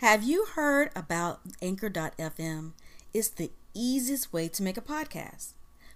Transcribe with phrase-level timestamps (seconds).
[0.00, 2.72] Have you heard about Anchor.fm?
[3.14, 5.52] It's the easiest way to make a podcast.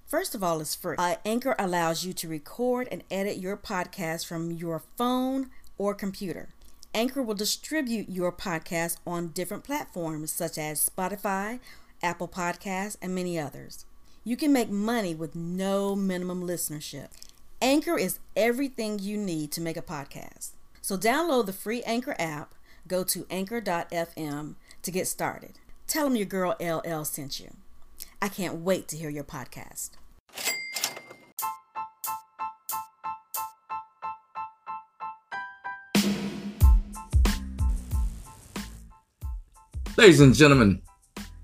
[0.06, 0.96] First of all, it's free.
[0.98, 6.48] Uh, Anchor allows you to record and edit your podcast from your phone or computer.
[6.94, 11.60] Anchor will distribute your podcast on different platforms such as Spotify,
[12.02, 13.84] Apple Podcasts, and many others.
[14.24, 17.08] You can make money with no minimum listenership.
[17.62, 20.52] Anchor is everything you need to make a podcast.
[20.80, 22.54] So download the free Anchor app,
[22.90, 25.52] go to anchor.fm to get started.
[25.86, 27.50] Tell them your girl Elle sent you.
[28.20, 29.90] I can't wait to hear your podcast.
[39.96, 40.82] Ladies and gentlemen,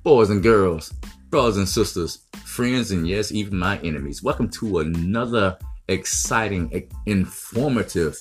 [0.03, 0.93] boys and girls,
[1.31, 8.19] brothers and sisters, friends, and yes, even my enemies, welcome to another exciting, informative,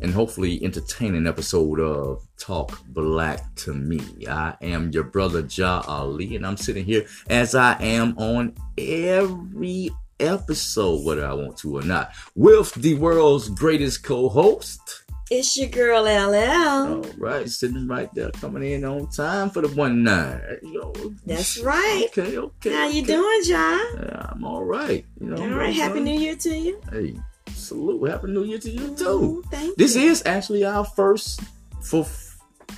[0.00, 4.00] and hopefully entertaining episode of Talk Black to Me.
[4.28, 9.90] I am your brother Jah Ali, and I'm sitting here as I am on every
[10.20, 15.04] episode, whether I want to or not, with the world's greatest co-host.
[15.30, 16.34] It's your girl Elle.
[16.34, 20.40] All right, sitting right there, coming in on time for the one nine.
[20.62, 20.90] Yo,
[21.26, 22.06] That's right.
[22.08, 22.72] Okay, okay.
[22.72, 23.78] How you doing, John?
[23.96, 25.04] Yeah, I'm all right.
[25.20, 25.74] You know, All right.
[25.74, 26.80] Happy New Year to you.
[26.90, 27.14] Hey,
[27.54, 28.08] salute.
[28.10, 29.44] Happy New Year to you Ooh, too.
[29.50, 30.02] thank This you.
[30.02, 31.40] is actually our first
[31.82, 32.04] full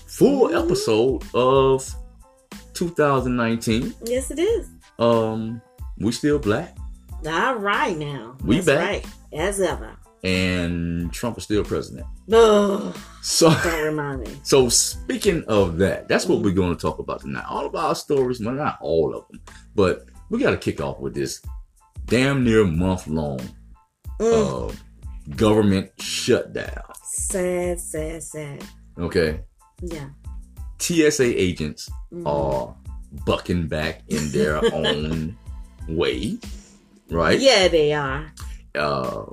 [0.06, 0.64] full Mhm.
[0.64, 1.94] episode of
[2.74, 3.94] 2019.
[4.04, 4.68] Yes, it is.
[4.98, 5.60] Um,
[5.98, 6.76] we still black,
[7.26, 8.36] All right now.
[8.44, 8.78] We That's back.
[8.88, 9.06] right.
[9.32, 9.92] As ever.
[10.22, 12.06] and Trump is still president.
[13.22, 13.48] So.
[13.50, 14.32] don't remind me.
[14.42, 17.44] So speaking of that, that's what we're going to talk about tonight.
[17.48, 19.40] All of our stories, well, not all of them,
[19.74, 21.40] but we got to kick off with this
[22.06, 23.40] damn near month long
[24.20, 24.68] Mm.
[24.70, 24.72] uh,
[25.36, 26.82] government shutdown.
[27.04, 28.64] sad, sad, sad.
[28.98, 29.40] Okay,
[29.82, 30.10] Yeah.
[30.78, 32.26] TSA agents Mhm.
[32.26, 32.74] are
[33.24, 35.36] bucking back in their own
[35.88, 36.38] way,
[37.10, 37.40] right?
[37.40, 38.32] Yeah, they are.
[38.76, 39.24] uh,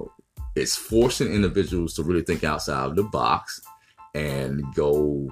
[0.56, 3.62] it's forcing individuals to really think outside of the box
[4.16, 5.30] and go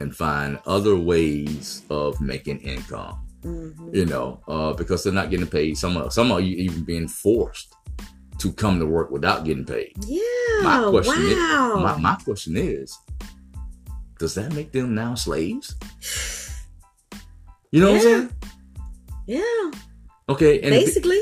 [0.00, 3.14] and find other ways of making income.
[3.42, 5.76] hmm You know, uh, because they're not getting paid.
[5.76, 7.74] Some are, some are even being forced
[8.40, 9.92] to come to work without getting paid.
[10.06, 10.20] Yeah.
[10.62, 11.76] My question is- wow.
[11.82, 12.96] My, my question is,
[14.18, 15.74] does that make them now slaves?
[17.72, 18.16] You know what I'm Yeah.
[18.18, 18.30] saying?
[19.26, 19.70] yeah.
[20.28, 21.20] Okay, and Basically,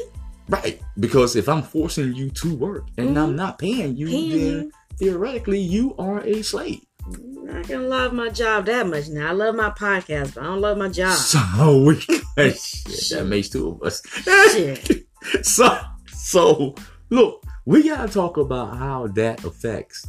[0.48, 3.22] right because if I'm forcing you to work and Mhm.
[3.22, 4.70] I'm not paying you, paying then you.
[4.98, 6.80] theoretically you are a slave.
[7.20, 9.28] Not gonna love my job that much now.
[9.28, 11.16] I love my podcast, but I don't love my job.
[11.16, 11.96] So we
[12.54, 14.02] shit, that makes two of us.
[14.52, 15.06] Shit.
[15.42, 15.78] so
[16.14, 16.74] so
[17.10, 20.06] look, we gotta talk about how that affects.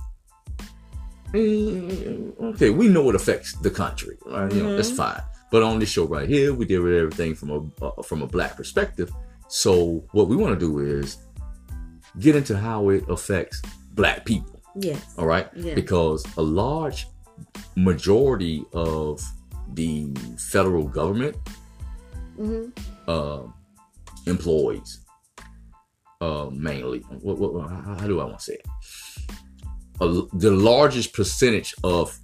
[1.34, 4.52] Mm, Okay, we know it affects the country, right?
[4.54, 4.96] You know that's Mhm.
[4.96, 5.22] fine.
[5.52, 8.28] But on this show right here, we deal with everything from a uh, from a
[8.28, 9.12] black perspective.
[9.48, 11.18] So what we want to do is
[12.20, 13.62] get into how it affects
[13.96, 14.62] black people.
[14.76, 15.02] Yes.
[15.18, 15.48] All right.
[15.56, 15.76] Yeah.
[15.76, 17.08] Because a large
[17.76, 19.22] majority of
[19.74, 21.36] the federal government
[22.38, 22.66] hmm
[23.08, 23.42] uh,
[24.26, 25.00] employees,
[26.22, 28.66] uh, mainly, what, what, how, do I want to say it?
[30.02, 32.18] A, the largest percentage of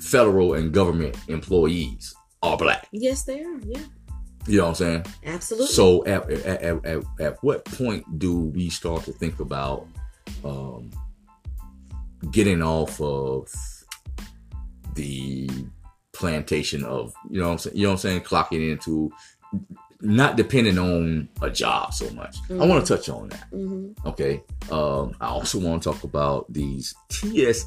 [0.00, 2.88] federal and government employees are black.
[2.92, 3.60] Yes, they are.
[3.64, 3.80] Yeah.
[4.46, 5.06] You know what I'm saying?
[5.24, 5.68] Absolutely.
[5.68, 9.86] So at, at, at, at, at what point do we start to think about
[10.44, 10.90] um,
[12.32, 13.48] getting off of
[14.94, 15.48] the
[16.12, 19.10] plantation of you know what I'm saying you know what I'm saying clocking into
[20.02, 22.36] not depending on a job so much.
[22.50, 23.44] I want to touch on that.
[23.50, 24.42] hmm Okay.
[24.70, 27.64] Um, I also want to talk about these TSA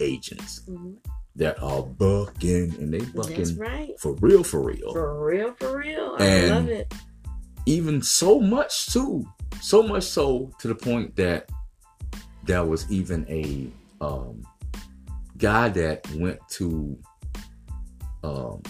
[0.00, 0.92] agents hmm
[1.36, 3.90] that are bucking and they bucking right.
[4.00, 4.92] for real, for real.
[4.92, 6.16] For real, for real.
[6.18, 6.92] I And- love it.
[7.66, 9.24] even so much too
[9.60, 11.48] so much so to the point that
[12.44, 13.70] there was even a
[14.04, 14.42] um
[15.36, 16.98] guy that went to
[18.24, 18.62] um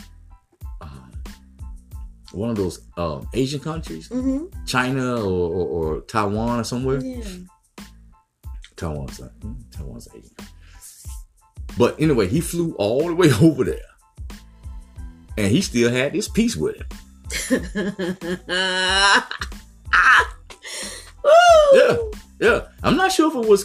[2.32, 5.66] one of those um asian countries hmm china or, or,
[5.96, 7.22] or taiwan or somewhere Yeah.
[8.76, 10.34] taiwan's not mm, taiwan's asian
[11.78, 13.80] but anyway he flew all the way over there
[15.36, 16.86] and he still had this piece with him
[21.74, 21.96] Yeah.
[22.40, 23.64] Yeah, I'm not sure if it was.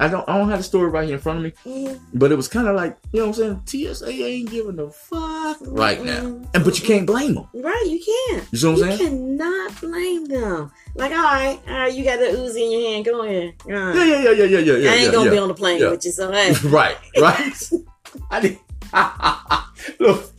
[0.00, 0.26] I don't.
[0.26, 2.18] I don't have the story right here in front of me, mm-hmm.
[2.18, 3.94] but it was kind of like you know what I'm saying.
[3.94, 6.40] TSA ain't giving a fuck right mm-hmm.
[6.40, 7.46] now, and but you can't blame them.
[7.52, 8.48] Right, you can't.
[8.50, 8.98] You see what I'm saying?
[8.98, 10.72] You cannot blame them.
[10.94, 13.04] Like, all right, all right, you got that Uzi in your hand.
[13.04, 13.54] Go ahead.
[13.66, 13.94] Right.
[13.94, 14.90] Yeah, yeah, yeah, yeah, yeah, yeah.
[14.90, 15.30] I ain't yeah, gonna yeah.
[15.32, 15.90] be on the plane Yeah.
[15.90, 16.54] with you, so hey.
[16.64, 17.70] right, right.
[18.30, 18.58] I did.
[20.00, 20.32] Look,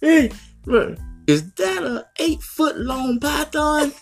[0.00, 0.30] hey,
[0.66, 3.92] look, is that a eight foot long python?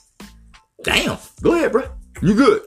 [0.83, 1.19] Damn.
[1.43, 1.89] Go ahead, bro.
[2.23, 2.63] You good?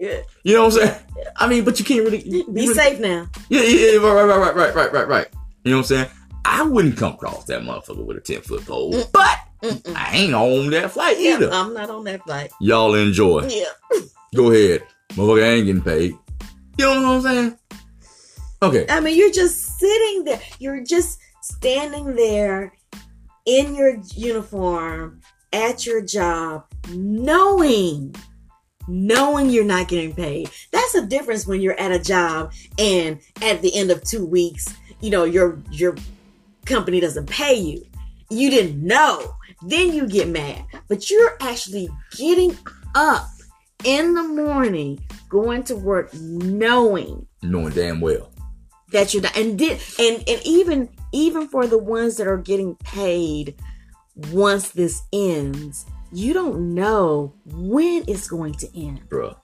[0.00, 0.22] Yeah.
[0.44, 1.00] You know what I'm saying?
[1.36, 3.28] I mean, but you can't really you Be really- safe now.
[3.50, 5.26] Yeah, yeah, yeah, right, right, right, right, right, right, right.
[5.64, 6.06] You know what I'm saying?
[6.44, 9.94] I wouldn't come across that motherfucker with a 10 foot pole, but Mm-mm.
[9.94, 11.50] I ain't on that flight Yeah, either.
[11.52, 12.50] I'm not on that flight.
[12.62, 13.46] Y'all enjoy.
[13.48, 14.00] Yeah.
[14.34, 14.82] Go ahead.
[15.10, 16.16] Motherfucker I ain't getting paid.
[16.78, 17.58] You know what I'm saying?
[18.62, 18.86] Okay.
[18.88, 20.40] I mean, you're just sitting there.
[20.58, 22.72] You're just standing there
[23.44, 25.20] in your uniform
[25.52, 28.14] at your job, knowing,
[28.88, 30.50] knowing you're not getting paid.
[30.72, 34.66] That's a difference when you're at a job and at the end of two weeks,
[35.00, 35.96] you know, your your
[36.66, 37.84] company doesn't pay you.
[38.30, 39.34] You didn't know.
[39.62, 40.64] Then you get mad.
[40.88, 42.56] But you're actually getting
[42.94, 43.28] up
[43.84, 48.30] in the morning, going to work knowing Knowing damn well.
[48.92, 52.74] that you're not and did and and even even for the ones that are getting
[52.76, 53.54] paid
[54.30, 59.36] once this ends you don't know when it's going to end Bruh.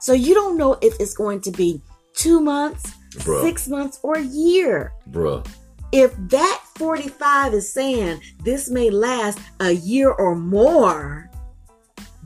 [0.00, 1.82] so you don't know if it's going to be
[2.14, 3.42] two months Bruh.
[3.42, 5.46] six months or a year Bruh.
[5.92, 11.30] if that 45 is saying this may last a year or more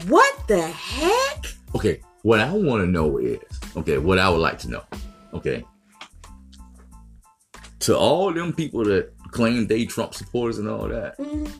[0.08, 2.00] what the heck Okay.
[2.20, 3.40] What I want to know is,
[3.76, 4.82] okay, what I would like to know,
[5.34, 5.64] okay,
[7.80, 11.50] to all them people that claim they Trump supporters and all that, Mhm.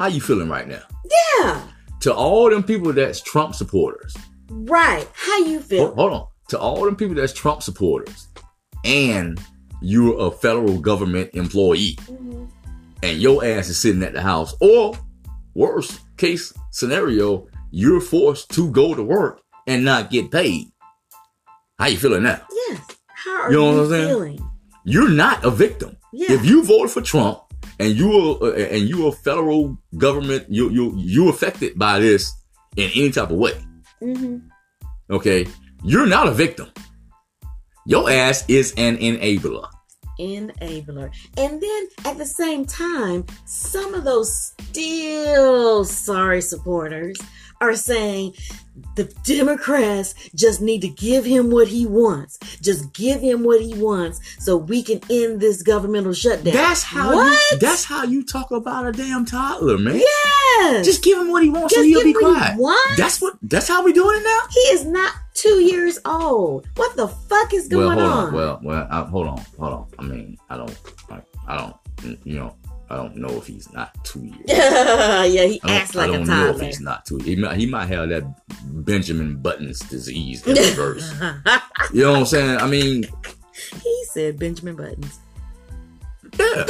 [0.00, 0.80] How you feeling right now?
[1.36, 1.62] yeah
[2.00, 4.16] To all them people that's Trump supporters,
[4.48, 8.28] right how you feel hold, hold on, to all them people that's Trump supporters,
[8.84, 9.38] and
[9.82, 12.48] you're a federal government employee, Mhm.
[13.02, 14.94] and your ass is sitting at the house, or
[15.54, 20.68] worst case scenario, you're forced to go to work and not get paid.
[21.78, 22.40] How you feeling now?
[22.68, 22.80] yes
[23.24, 24.08] how are You you, know what I'm saying?
[24.08, 24.50] feeling
[24.84, 25.96] You're not a victim.
[26.14, 27.38] yeah If you voted for Trump
[27.80, 32.30] and you are uh, and you are federal government, you you you affected by this
[32.76, 33.56] in any type of way.
[34.00, 34.36] hmm
[35.08, 35.46] Okay,
[35.82, 36.68] you're not a victim.
[37.86, 39.66] Your ass is an enabler.
[40.20, 41.10] enabler.
[41.36, 47.18] And then at the same time, some of those still sorry supporters
[47.60, 48.34] are saying
[48.96, 52.38] the Democrats just need to give him what he wants.
[52.62, 56.54] Just give him what he wants so we can end this governmental shutdown.
[56.54, 57.50] That's how What?
[57.52, 59.96] you that's how you talk about a damn toddler, man.
[59.96, 60.84] yes.
[60.86, 62.58] Just give him what he wants so he'll give be him what he quiet.
[62.58, 62.96] wants?
[62.96, 64.40] That's what that's how we doing it now?
[64.50, 66.66] he is not two years old.
[66.76, 68.26] What the fuck is going well, hold on?
[68.28, 68.34] on.
[68.34, 69.86] Well, well, I, hold on, hold on.
[69.98, 70.76] I mean, I don't,
[71.10, 71.76] I, I don't,
[72.24, 72.54] you know,
[72.90, 74.40] I don't know if he's not two years.
[74.46, 77.18] yeah, he I acts like I a don't know if he's not two.
[77.18, 78.24] He might, he might have that
[78.84, 81.12] Benjamin Buttons disease in reverse.
[81.92, 82.58] you know what I'm saying?
[82.58, 83.04] I mean,
[83.80, 85.20] he said Benjamin Buttons.
[86.36, 86.66] yeah,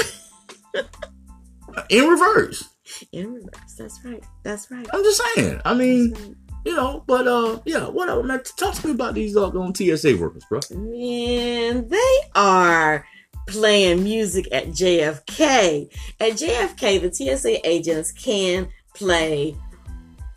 [1.89, 2.69] in reverse.
[3.13, 3.75] In reverse.
[3.79, 4.23] That's right.
[4.43, 4.87] That's right.
[4.93, 5.63] I'm just saying.
[5.65, 6.35] I mean, right.
[6.67, 7.89] you know, but uh, yeah.
[7.89, 8.43] Whatever, man.
[8.59, 10.61] Talk to me about these doggone TSA workers, bro.
[10.71, 13.07] Man, they are
[13.51, 15.91] playing music at JFK.
[16.21, 19.57] At JFK, the TSA agents can play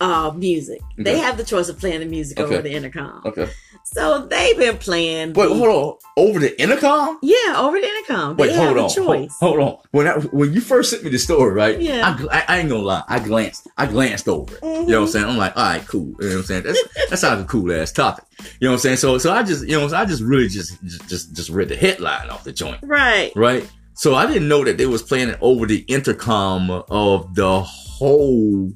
[0.02, 0.82] uh music.
[0.98, 2.54] They have the choice of playing the music Okay.
[2.54, 3.22] over the intercom.
[3.26, 3.50] Okay.
[3.94, 5.34] So they've been playing.
[5.34, 5.98] Wait, the- hold on.
[6.16, 7.18] Over the intercom?
[7.24, 8.36] Yeah, over the intercom.
[8.38, 8.90] They Wait, have hold on.
[8.90, 9.36] choice.
[9.40, 9.78] Hold, hold on.
[9.92, 11.80] When I, when you first sent me the story, right?
[11.82, 12.16] Yeah.
[12.30, 13.04] I, I, I ain't gonna lie.
[13.08, 13.68] I glanced.
[13.78, 14.64] I glanced over it.
[14.64, 15.10] You know what I'm Mhm.
[15.10, 15.26] saying?
[15.26, 16.16] I'm like, all right, cool.
[16.20, 16.64] You know what I'm saying?
[16.64, 18.26] That's that sounds a cool ass topic.
[18.60, 18.98] You know what I'm saying?
[18.98, 21.70] So so I just you know so I just really just just just, just read
[21.70, 23.32] the headline off the joint, Right.
[23.36, 23.68] right?
[23.96, 28.72] So I didn't know that they was playing it over the intercom of the whole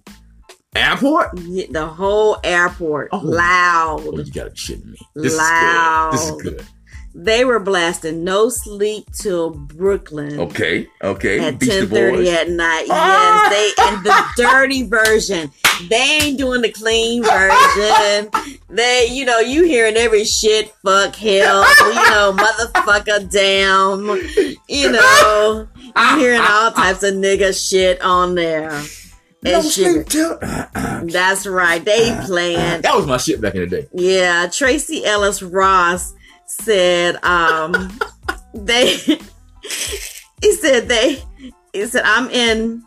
[0.77, 1.37] airport.
[1.39, 3.17] Yeah, The whole airport Oh.
[3.23, 4.01] loud.
[4.05, 4.97] Oh, you gotta be shitting me.
[5.15, 6.11] This Loud.
[6.13, 6.29] is good.
[6.29, 6.65] This is good.
[7.19, 11.39] They were blasting "No Sleep Till Brooklyn." Okay, okay.
[11.39, 12.85] at ten thirty at night.
[12.91, 13.49] Ah!
[13.49, 15.51] Yes, they and the dirty version.
[15.89, 18.29] They ain't doing the clean version.
[18.69, 24.05] They, you know, you hearing every shit, fuck, hell, you know, motherfucker, damn,
[24.67, 26.83] you know, you ah, hearing ah, all ah.
[26.83, 28.79] types of nigga shit on there.
[29.43, 30.37] No sleep till.
[31.03, 31.83] That's right.
[31.83, 32.25] They ah, ah.
[32.25, 32.81] playing.
[32.81, 33.87] That was my shit back in the day.
[33.93, 36.13] Yeah, Tracee Ellis Ross
[36.45, 37.97] said um
[38.53, 38.95] they
[40.41, 41.23] he said they
[41.73, 42.83] he said I'm in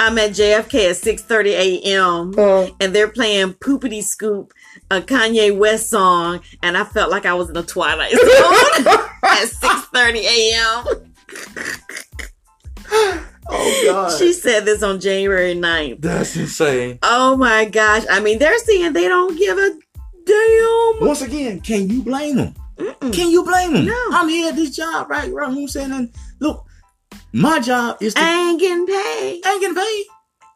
[0.00, 2.34] I'm at JFK at 6:30 a.m.
[2.38, 2.68] Uh.
[2.80, 4.52] and they're playing Poopity Scoop,
[4.90, 8.20] a Kanye West song, and I felt like I was in a Twilight Zone
[9.24, 10.84] at 6:30 a.m.
[13.50, 16.00] Oh God, She said this on January 9th.
[16.02, 16.98] that's insane.
[17.02, 18.04] Oh my gosh.
[18.10, 19.70] I mean, they're saying they don't give a
[20.26, 21.06] damn.
[21.06, 22.54] Once again, can you blame them?
[22.76, 23.12] Mm-mm.
[23.12, 23.86] Can you blame them?
[23.86, 24.04] No.
[24.12, 25.20] I'm here at this job, right?
[25.20, 25.28] Right.
[25.28, 25.92] You know what I'm saying?
[25.92, 26.64] And look,
[27.32, 29.40] my job is to I ain't getting paid.
[29.44, 30.04] I ain't getting paid.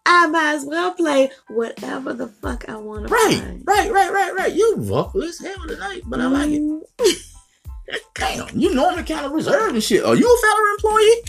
[0.05, 3.61] I might as well play whatever the fuck I want to Right, play.
[3.65, 4.53] right, right, right, right.
[4.53, 6.61] You vocalist, hell tonight, but I like it.
[6.61, 6.83] Mm.
[8.15, 10.05] Damn, you normally kind of reserved and shit.
[10.05, 11.23] Are you a federal employee?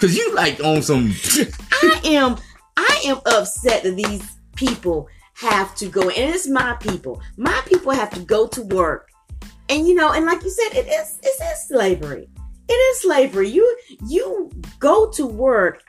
[0.00, 1.12] Cause you like on some.
[1.72, 2.36] I am
[2.76, 7.20] I am upset that these people have to go and it's my people.
[7.36, 9.08] My people have to go to work.
[9.68, 12.28] And you know, and like you said, it is it is slavery.
[12.68, 13.48] It is slavery.
[13.48, 13.76] You
[14.08, 15.82] you go to work,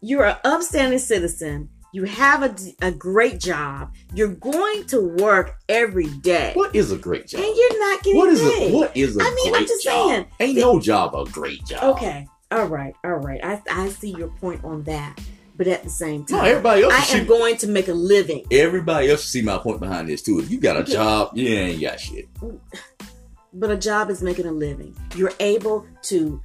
[0.00, 2.54] you're an upstanding citizen, you have a,
[2.86, 6.52] a great job, you're going to work every day.
[6.54, 7.40] what is a great job?
[7.40, 8.72] And you're not getting What is paid.
[8.72, 10.08] a what is a I mean, I'm just job?
[10.10, 10.26] saying.
[10.40, 11.96] Ain't no job a great job.
[11.96, 12.26] Okay.
[12.50, 12.94] All right.
[13.04, 13.40] All right.
[13.44, 15.20] I, I see your point on that.
[15.56, 16.94] But at the same No, time, everybody else.
[16.94, 18.44] I see, am going to make a living.
[18.52, 20.38] everybody else see my point behind this too.
[20.38, 20.92] If you got a Okay.
[20.92, 22.28] job, you ain't got shit.
[23.52, 24.96] But a job is making a living.
[25.16, 26.40] You're able to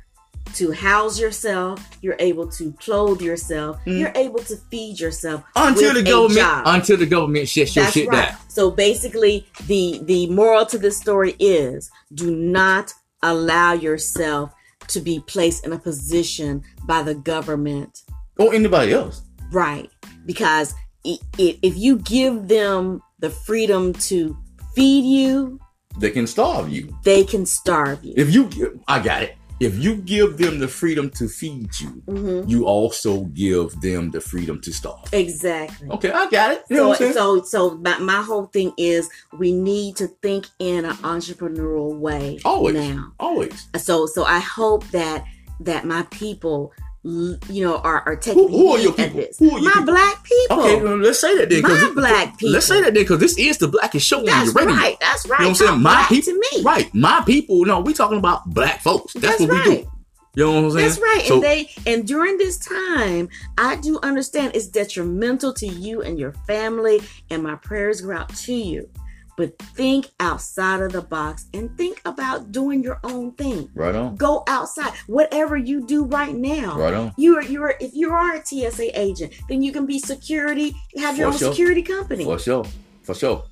[0.56, 1.80] to house yourself.
[2.02, 3.78] You're able to clothe yourself.
[3.86, 4.00] Mm.
[4.00, 8.30] You're able to feed yourself Until the government, until the government shuts your shit right.
[8.30, 8.38] down.
[8.50, 14.52] So basically, the the moral to this story is: do not allow yourself
[14.88, 18.02] to be placed in a position by the government
[18.38, 19.22] Or anybody else.
[19.52, 19.90] Right.
[20.26, 20.74] Because
[21.04, 24.38] if you give them the freedom to
[24.76, 25.60] feed you,
[26.00, 26.96] They can starve you.
[27.04, 28.14] they can starve you.
[28.18, 28.50] If you,
[28.88, 29.36] I got it.
[29.64, 32.50] If you give them the freedom to feed you, Mhm.
[32.50, 35.08] you also give them the freedom to starve.
[35.14, 35.88] Exactly.
[35.90, 36.64] Okay, I got it.
[36.70, 40.48] You know what So, so, so my, my whole thing is we need to think
[40.60, 42.76] in an entrepreneurial way Always.
[42.76, 43.14] now.
[43.20, 43.68] Always.
[43.78, 45.24] So, so I hope that
[45.60, 46.74] that my people,
[47.04, 49.24] you know, are, are taking Who- who are your people?
[49.40, 49.86] Who are your my people?
[49.94, 50.60] black people.
[50.62, 51.62] Okay, well, let's say that then.
[51.62, 52.54] My black people.
[52.54, 54.74] Let's say that then, because this is the blackest show on That's your radio.
[54.76, 54.98] right.
[55.02, 55.40] That's right.
[55.40, 55.82] You know what I'm saying?
[55.82, 56.64] My people, to me.
[56.64, 56.94] right?
[56.96, 57.66] My people.
[57.66, 59.14] No, we talking about black folks.
[59.14, 59.84] That's, That's what we right.
[59.84, 59.90] do.
[60.36, 60.88] You know what I'm saying?
[60.88, 61.24] That's right.
[61.28, 66.18] So and they and during this time, I do understand it's detrimental to you and
[66.18, 68.90] your family, and my prayers go out to you.
[69.36, 73.70] But think outside of the box and think about doing your own thing.
[73.74, 74.94] right on, Go outside.
[75.08, 76.78] Whatever you do right now.
[76.78, 77.14] right on.
[77.18, 80.76] You are you are if you are a TSA agent, then you can be security,
[80.98, 81.52] have your For own sure.
[81.52, 82.24] security company.
[82.26, 82.66] For sure,
[83.02, 83.44] for sure.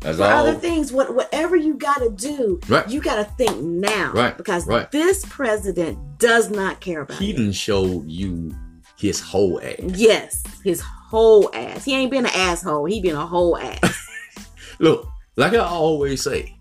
[0.00, 0.30] That's For all.
[0.46, 2.88] other things, what whatever you gotta do, Right.
[2.88, 4.12] you gotta think now.
[4.14, 4.90] Right, Because right.
[4.90, 8.54] this president does not care about He didn't show you
[8.96, 9.74] his whole ass.
[9.94, 11.84] Yes, his whole ass.
[11.84, 12.86] He ain't been an asshole.
[12.86, 14.08] He been a whole ass.
[14.78, 15.06] Look,
[15.40, 16.54] like I always say,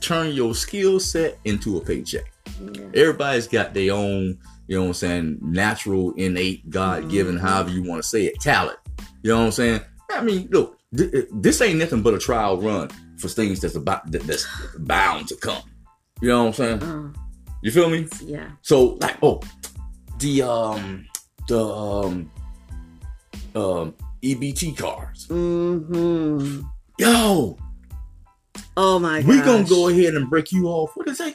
[0.00, 2.30] turn your skill set into a paycheck.
[2.94, 7.40] Everybody's got their own, you know what I'm saying, natural, innate, God given, Mhm.
[7.40, 8.78] however you want to say it, talent.
[9.22, 9.80] You know what I'm saying?
[10.10, 14.10] I mean, look, th- this ain't nothing but a trial run for things that's about
[14.10, 14.46] that's
[14.78, 15.62] bound to come.
[16.20, 16.82] You know what I'm saying?
[16.82, 17.12] Uh,
[17.62, 18.06] You feel me?
[18.24, 18.50] yeah.
[18.62, 19.40] So like, oh,
[20.18, 21.06] the um,
[21.48, 22.30] the um,
[23.54, 25.26] um, EBT cards.
[25.26, 26.60] hmm
[26.98, 27.56] Yo,
[28.80, 29.28] Oh my god.
[29.28, 30.92] we gonna go ahead and break you off.
[30.94, 31.34] What is it?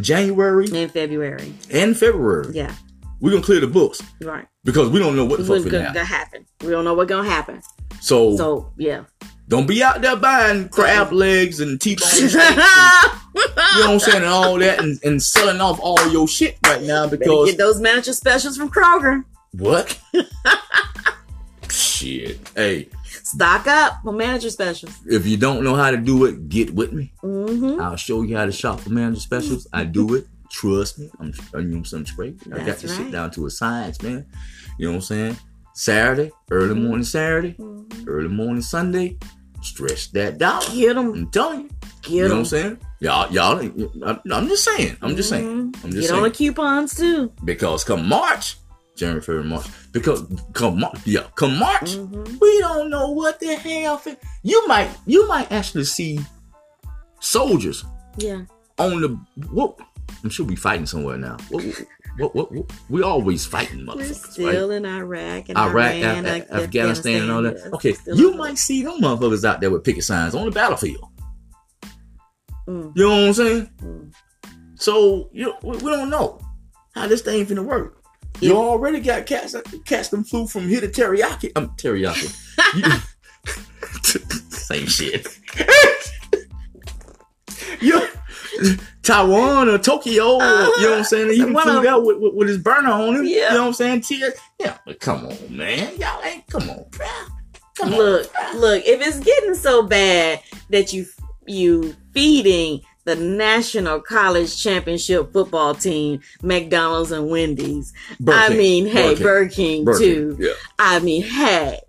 [0.00, 1.52] January in February.
[1.70, 2.54] and February.
[2.54, 2.74] Yeah,
[3.20, 4.46] We're gonna clear the books right.
[4.64, 6.46] because we don't know what the What's fuck gonna, gonna happen.
[6.62, 7.60] We don't know what's gonna happen.
[8.00, 9.04] So, So yeah.
[9.48, 12.60] don't be out there buying crab legs and T-bone steaks and, you know
[13.44, 17.04] what I'm saying, and all that, and, and selling off all your shit right now
[17.04, 19.24] Better because get those manager specials from Kroger.
[19.52, 20.00] what?
[21.68, 22.38] shit.
[22.54, 22.88] Hey,
[23.22, 24.92] Stock up for manager specials.
[25.06, 27.12] if you don't know how to do it, get with me.
[27.22, 27.80] Mm-hmm.
[27.80, 29.66] I'll show you how to shop for manager specials.
[29.72, 30.26] I do it.
[30.50, 31.10] Trust me.
[31.20, 31.32] I'm
[31.72, 32.40] you some straight.
[32.52, 33.04] I got this right.
[33.04, 34.26] shit down to a science, man.
[34.78, 35.36] You know what I'm saying?
[35.74, 36.82] Saturday, early Mhm.
[36.82, 38.08] morning Saturday, Mm-hmm.
[38.08, 39.16] early morning Sunday.
[39.62, 40.64] Stretch that dollar.
[40.72, 41.12] Get them.
[41.12, 41.68] I'm telling you.
[42.02, 42.14] Get them.
[42.14, 42.38] You know what.
[42.40, 42.78] I'm saying?
[43.00, 43.58] Y'all, y'all.
[43.60, 44.96] I'm, just saying.
[45.02, 45.46] I'm just saying.
[45.48, 45.90] I'm just Mm-hmm.
[45.90, 46.16] Get saying.
[46.16, 47.32] on the coupons too.
[47.44, 48.56] because come March,
[49.00, 49.66] January, February, March.
[49.92, 52.36] Because come March, yeah, come March, Mm-hmm.
[52.40, 54.00] we don't know what the hell.
[54.42, 56.20] You might, you might actually see
[57.20, 57.84] soldiers
[58.18, 58.42] Yeah.
[58.78, 59.08] on the.
[59.50, 59.76] What?
[60.22, 61.36] I'm sure we fighting somewhere now.
[61.50, 61.64] What?
[62.18, 62.34] What?
[62.34, 62.52] What?
[62.52, 64.76] what we always fighting, We're motherfuckers, still right?
[64.76, 67.72] in Iraq and Iraq, Iran, Af- Af- Afghanistan, and all that.
[67.74, 71.04] Okay, you might see them motherfuckers out there with picket signs on the battlefield.
[72.68, 73.70] Mm, You know what I'm saying?
[73.82, 74.12] mm.
[74.74, 76.40] So you we, we don't know
[76.94, 77.99] how this thing finna work.
[78.40, 79.54] You already got cats
[79.84, 81.52] cats them flew from here to teriyaki.
[81.56, 82.32] I'm teriyaki.
[84.50, 85.26] Same shit.
[87.80, 88.00] you
[89.02, 91.32] Taiwan or Tokyo, or, you know what I'm saying?
[91.32, 91.44] He.
[91.44, 93.24] One flew there with, with, with his burner on him.
[93.24, 93.48] Yeah.
[93.48, 94.02] You know what I'm saying?
[94.02, 94.34] Tears.
[94.58, 95.96] Yeah, but come on, man.
[95.98, 97.28] Y'all ain't come on, bruh.
[97.76, 98.54] Come Look, on.
[98.54, 98.60] bruh.
[98.60, 98.82] look.
[98.84, 101.06] If it's getting so bad that you
[101.46, 107.92] you feeding the National College Championship football team, McDonald's and Wendy's.
[108.20, 108.58] Burger I King.
[108.58, 109.84] mean, hey, Burger King.
[109.84, 110.36] Burger King, too.
[110.38, 110.52] Yeah.
[110.78, 111.80] I mean, hey,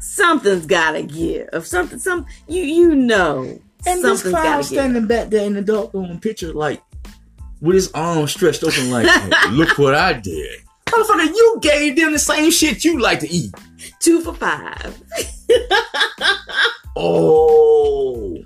[0.00, 1.66] something's gotta give.
[1.66, 3.42] Something, some you you know,
[3.86, 4.66] And this something's clown gotta give.
[4.66, 6.82] standing back there in the doggone picture, like
[7.60, 12.12] with his arms stretched open, like, "Hey, "Look what I did." Motherfucker, you gave them
[12.12, 13.52] the same shit you like to eat.
[14.00, 15.00] Two for five.
[16.98, 18.38] Oh,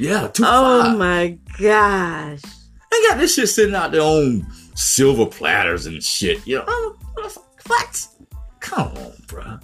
[0.00, 0.98] yeah, two Oh five.
[0.98, 2.40] my gosh.
[2.90, 6.44] They got this shit sitting out there on silver platters and shit.
[6.46, 6.96] You know, Oh,
[7.66, 8.06] what?
[8.60, 9.62] Come on, bruh.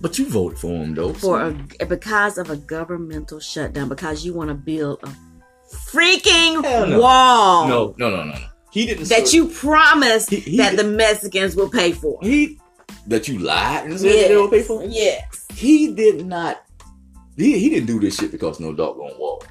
[0.00, 1.12] But you voted for him though.
[1.12, 5.12] For a because of a governmental shutdown, because you want to build a
[5.74, 7.00] freaking no.
[7.00, 8.38] wall no, no, no, no, no.
[8.70, 9.08] He didn't.
[9.08, 12.18] that you promised He- he that did- the Mexicans will pay for.
[12.22, 12.58] he
[13.06, 14.84] that you lied and said that they will pay for.
[14.84, 15.46] Yes.
[15.54, 16.62] He did not.
[17.38, 19.42] He, he didn't do this shit because no doggone wall.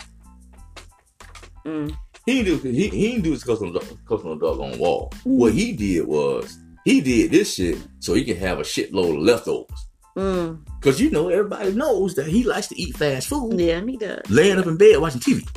[1.66, 1.96] Mm.
[2.26, 5.10] He didn't do he, he didn't do this because no, because no doggone wall.
[5.26, 5.38] Mm.
[5.38, 9.22] What he did was he did this shit so he could have a shitload of
[9.24, 9.88] leftovers.
[10.16, 10.66] Mm.
[10.82, 14.30] Cause you know everybody knows that he likes to eat fast food, Yeah, he does.
[14.30, 15.48] laying up in bed watching TV.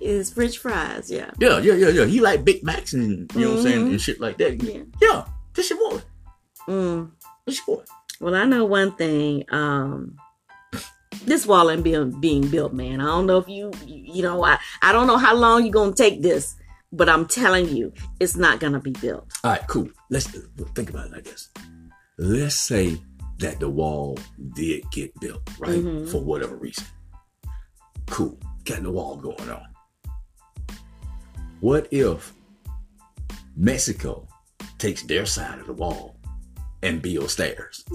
[0.00, 1.10] It's French fries.
[1.10, 1.30] Yeah.
[1.38, 2.04] Yeah, yeah, yeah, yeah.
[2.06, 3.90] He like Big Macs and you know what I'm saying Mhm.
[3.90, 4.62] and shit like that.
[4.62, 4.82] Yeah.
[5.02, 5.24] Yeah,
[5.54, 6.00] this your boy.
[6.66, 7.10] Mm.
[7.46, 7.84] This your boy.
[8.20, 9.44] Well, I know one thing.
[9.50, 10.16] Um,
[11.26, 13.00] this wall ain't being being built, man.
[13.00, 15.92] I don't know if you, you, know, I, I don't know how long you're gonna
[15.92, 16.56] take this,
[16.92, 19.30] but I'm telling you, it's not gonna be built.
[19.44, 19.88] All right, cool.
[20.10, 21.50] Let's think about it like this.
[22.18, 23.00] Let's say
[23.38, 24.18] that the wall
[24.54, 25.80] did get built, right?
[25.80, 26.10] Mhm.
[26.10, 26.84] For whatever reason.
[28.06, 28.38] Cool.
[28.64, 29.66] Got the wall going on.
[31.60, 32.32] What if
[33.56, 34.26] Mexico
[34.78, 36.16] takes their side of the wall
[36.82, 37.84] and builds theirs?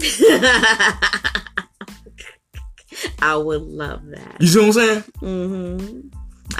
[3.22, 4.36] I would love that.
[4.40, 5.02] You see what I'm saying?
[5.22, 6.08] Mm-hmm.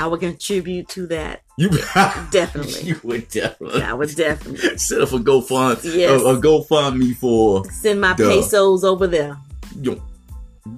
[0.01, 1.43] I would contribute to that.
[1.59, 1.71] You
[2.31, 2.83] Definitely.
[2.83, 6.21] you would definitely I would definitely set up a GoFund, Yes.
[6.21, 8.29] a, a GoFundMe for send my Duh.
[8.29, 9.37] pesos over there.
[9.77, 10.03] you don't,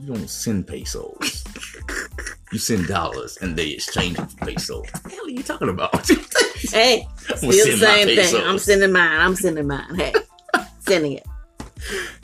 [0.00, 1.42] you don't send pesos.
[2.52, 4.84] you send dollars and they exchange them for pesos.
[4.92, 6.08] What the hell are you talking about?
[6.58, 8.42] Hey, still the same thing.
[8.44, 9.20] I'm sending mine.
[9.20, 9.94] I'm sending mine.
[9.94, 10.12] Hey,
[10.80, 11.26] sending it.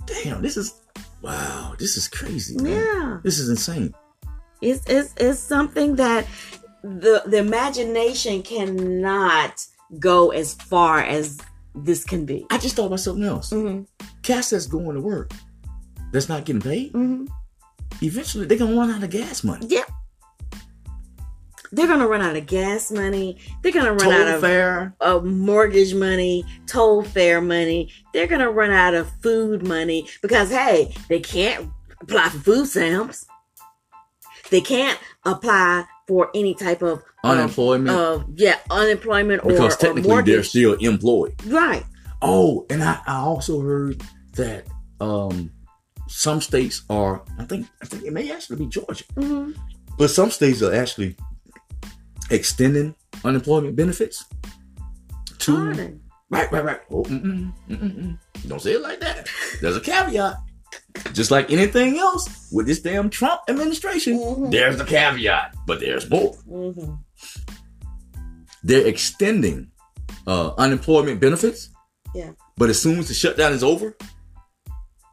[0.07, 0.75] Damn, this is
[1.25, 2.57] wow, this is crazy.
[2.57, 2.73] Man.
[2.73, 3.21] Yeah.
[3.23, 3.95] This is insane.
[4.61, 6.27] It's it's it's something that
[6.83, 9.65] the the imagination cannot
[9.99, 11.39] go as far as
[11.75, 12.47] this can be.
[12.51, 13.51] I just thought about something else.
[13.51, 13.83] hmm
[14.23, 15.33] Cats that's going to work,
[16.13, 16.93] that's not getting paid.
[16.93, 17.27] hmm
[18.03, 19.67] Eventually, they're gonna run out of gas money.
[19.69, 19.91] Yep.
[21.75, 23.39] They're gonna run out of gas money.
[23.63, 24.95] They're gonna run Toll out of, fare.
[25.01, 27.91] of mortgage money, toll fare money.
[28.13, 31.69] They're gonna run out of food money because hey, they can't
[32.01, 33.27] apply for food stamps.
[34.51, 37.89] They can't apply for any type of Unemployment.
[37.97, 40.35] Of, yeah, unemployment or because technically mortgage.
[40.35, 41.35] they're still employed.
[41.47, 41.83] right.
[42.23, 44.01] Oh, and I, I also heard
[44.35, 44.67] that
[45.01, 45.51] um
[46.09, 49.05] some states are I think I think it may actually be Georgia.
[49.15, 49.53] hmm
[49.99, 51.17] But some states are actually
[52.31, 54.25] extending unemployment benefits
[55.39, 56.01] to Pardon.
[56.31, 56.81] right, right, right.
[56.91, 58.19] Oh, mm-mm, mm-mm, mm.
[58.49, 59.29] Don't say it like that.
[59.61, 60.37] There's a caveat.
[61.13, 64.51] Just like anything else with this damn Trump administration, Mhm.
[64.51, 66.33] there's the caveat, but there's more.
[66.49, 66.95] hmm
[68.63, 69.71] They're extending
[70.27, 71.69] uh, unemployment benefits.
[72.15, 72.31] Yeah.
[72.57, 73.97] But as soon as the shutdown is over,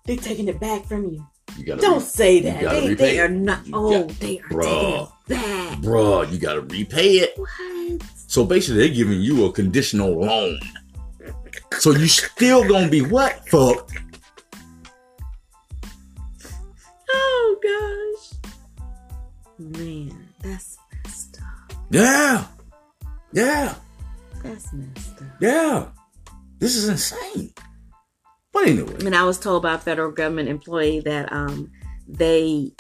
[0.06, 1.26] They're taking it back from you.
[1.58, 2.62] you gotta Don't say you that.
[2.62, 3.66] They, they are not.
[3.68, 5.12] You Oh, got- they are Bruh.
[5.36, 5.78] Back.
[5.80, 7.34] bruh, you gotta repay it.
[7.38, 8.02] What?
[8.28, 10.60] So basically, they're giving you a conditional loan.
[11.80, 13.48] So you still gonna be what?
[13.50, 13.90] Fuck.
[17.10, 18.40] Oh gosh.
[19.58, 21.74] Man, that's messed up.
[21.90, 22.46] Yeah.
[23.34, 23.76] Yeah.
[24.44, 25.28] That's messed up.
[25.40, 25.88] Yeah.
[26.60, 27.54] This is insane.
[28.54, 31.72] But anyway, I mean, I was told by a federal government employee that um
[32.08, 32.74] they,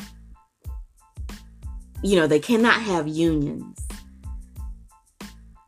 [2.03, 3.79] you know, they cannot have unions.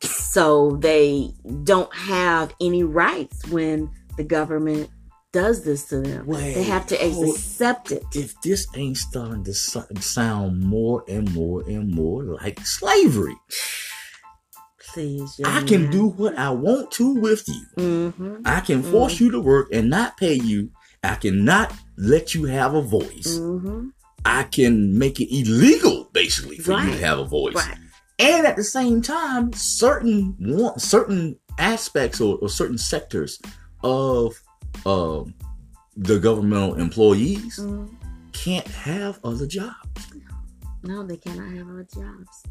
[0.02, 1.32] So they
[1.64, 4.90] don't have any rights when the government
[5.32, 6.26] does this to them.
[6.26, 8.04] Wait, they have to hold- accept it.
[8.14, 13.36] if this ain't starting to sound more and more and more like slavery,
[14.94, 17.66] Please, I can do what I want to with you.
[17.78, 18.42] Mm-hmm.
[18.46, 20.70] I can force you to work and not pay you.
[21.04, 23.40] I cannot let you have a voice.
[23.40, 23.88] Mm-hmm.
[24.26, 27.56] I can make it illegal, basically, for you to have a voice.
[27.56, 27.78] Right.
[28.20, 33.40] And at the same time, certain one, certain aspects or, or certain sectors
[33.84, 34.34] of
[34.86, 35.34] um,
[35.98, 37.90] the governmental employees Mhm.
[38.32, 39.76] can't have other jobs.
[40.84, 42.44] No, they cannot have other jobs.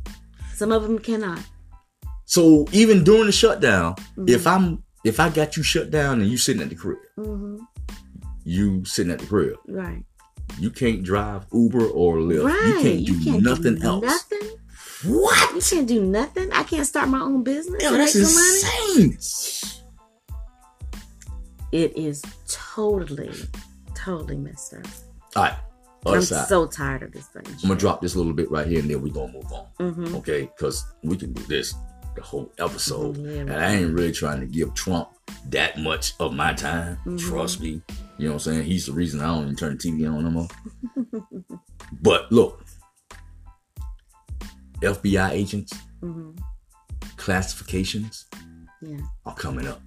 [0.55, 1.41] Some of them cannot.
[2.27, 4.29] So even during the shutdown, Mm-hmm.
[4.29, 7.57] if I'm if I got you shut down and you sitting at the crib, hmm
[8.45, 10.05] you sitting at the crib, Right.
[10.59, 12.45] You can't drive Uber or Lyft.
[12.45, 12.67] Right.
[12.67, 14.05] You can't do can't nothing do else.
[14.05, 14.49] Nothing.
[15.05, 15.55] What?
[15.55, 16.53] You can't do nothing.
[16.53, 17.83] I can't start my own business.
[17.83, 19.19] Yo, that's insane.
[21.73, 23.33] It is totally,
[23.95, 24.87] totally messed up.
[25.35, 25.55] All right,
[26.05, 26.49] other I'm side.
[26.49, 27.45] so tired of this thing.
[27.47, 29.67] I'm gonna drop this a little bit right here, and then we're gonna move on.
[29.81, 30.17] Mm-hmm.
[30.17, 31.75] Okay, because we can do this
[32.15, 33.53] the whole episode, Yeah, and.
[33.53, 35.09] I ain't really trying to give Trump
[35.49, 36.99] that much of my time.
[37.07, 37.19] Mhm.
[37.19, 37.83] Trust me,
[38.19, 38.65] you know what I'm saying.
[38.65, 40.49] He's the reason I don't even turn the TV on no more.
[42.03, 42.65] but look,
[44.83, 46.31] FBI agents hmm
[47.17, 48.27] classifications
[48.81, 48.97] Yeah.
[49.25, 49.81] are coming up.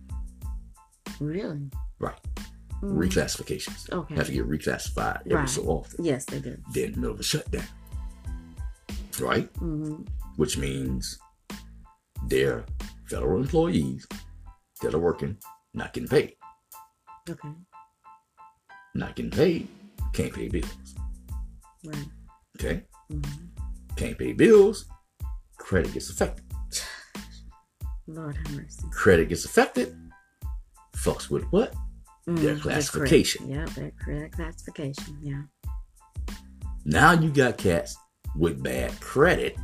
[1.20, 1.70] Really?
[2.00, 2.18] Right,
[2.82, 2.98] Mhm.
[2.98, 4.16] reclassifications Okay.
[4.16, 5.50] have to get reclassified every Right.
[5.50, 6.04] so often.
[6.06, 6.56] Yes, they do.
[6.74, 7.66] Then in the middle of a shutdown,
[9.20, 9.50] right?
[9.58, 10.02] hmm
[10.38, 11.18] which means
[12.28, 12.66] they're
[13.08, 14.08] federal employees
[14.82, 15.38] that are working,
[15.74, 16.36] not getting paid.
[17.30, 17.50] Okay.
[18.94, 19.68] Not getting paid,
[20.14, 20.96] can't pay bills.
[21.86, 22.06] Right.
[22.60, 22.84] Okay?
[23.10, 23.22] hmm
[23.96, 24.86] Can't pay bills,
[25.58, 26.44] credit gets affected.
[28.08, 28.84] Lord have mercy.
[28.92, 29.96] Credit gets affected,
[30.96, 31.74] fucks with what?
[32.28, 33.48] Mm, Their classification.
[33.48, 33.60] credit.
[33.70, 35.18] Yeah, their credit classification.
[35.22, 35.42] Yeah.
[36.86, 37.96] Now you got cats
[38.36, 39.58] with bad credit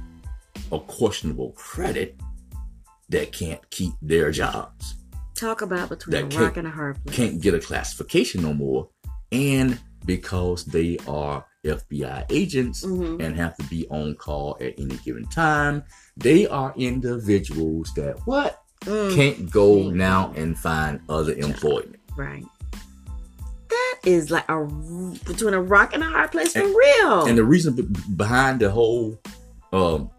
[0.70, 2.20] or questionable credit
[3.12, 4.96] that can't keep their jobs.
[5.36, 7.16] Talk about between That a rock and a hard place.
[7.16, 8.90] can't get a classification no more.
[9.32, 13.22] And because they are FBI agents Mhm.
[13.24, 15.84] and have to be on call at any given time,
[16.18, 22.00] they are individuals that what Mm, can't go Can't now and find other employment.
[22.18, 22.44] Right.
[23.70, 24.66] That is like a
[25.26, 27.26] between a rock and a hard place for And- real.
[27.26, 29.20] And the reason be- behind the whole
[29.72, 30.10] um,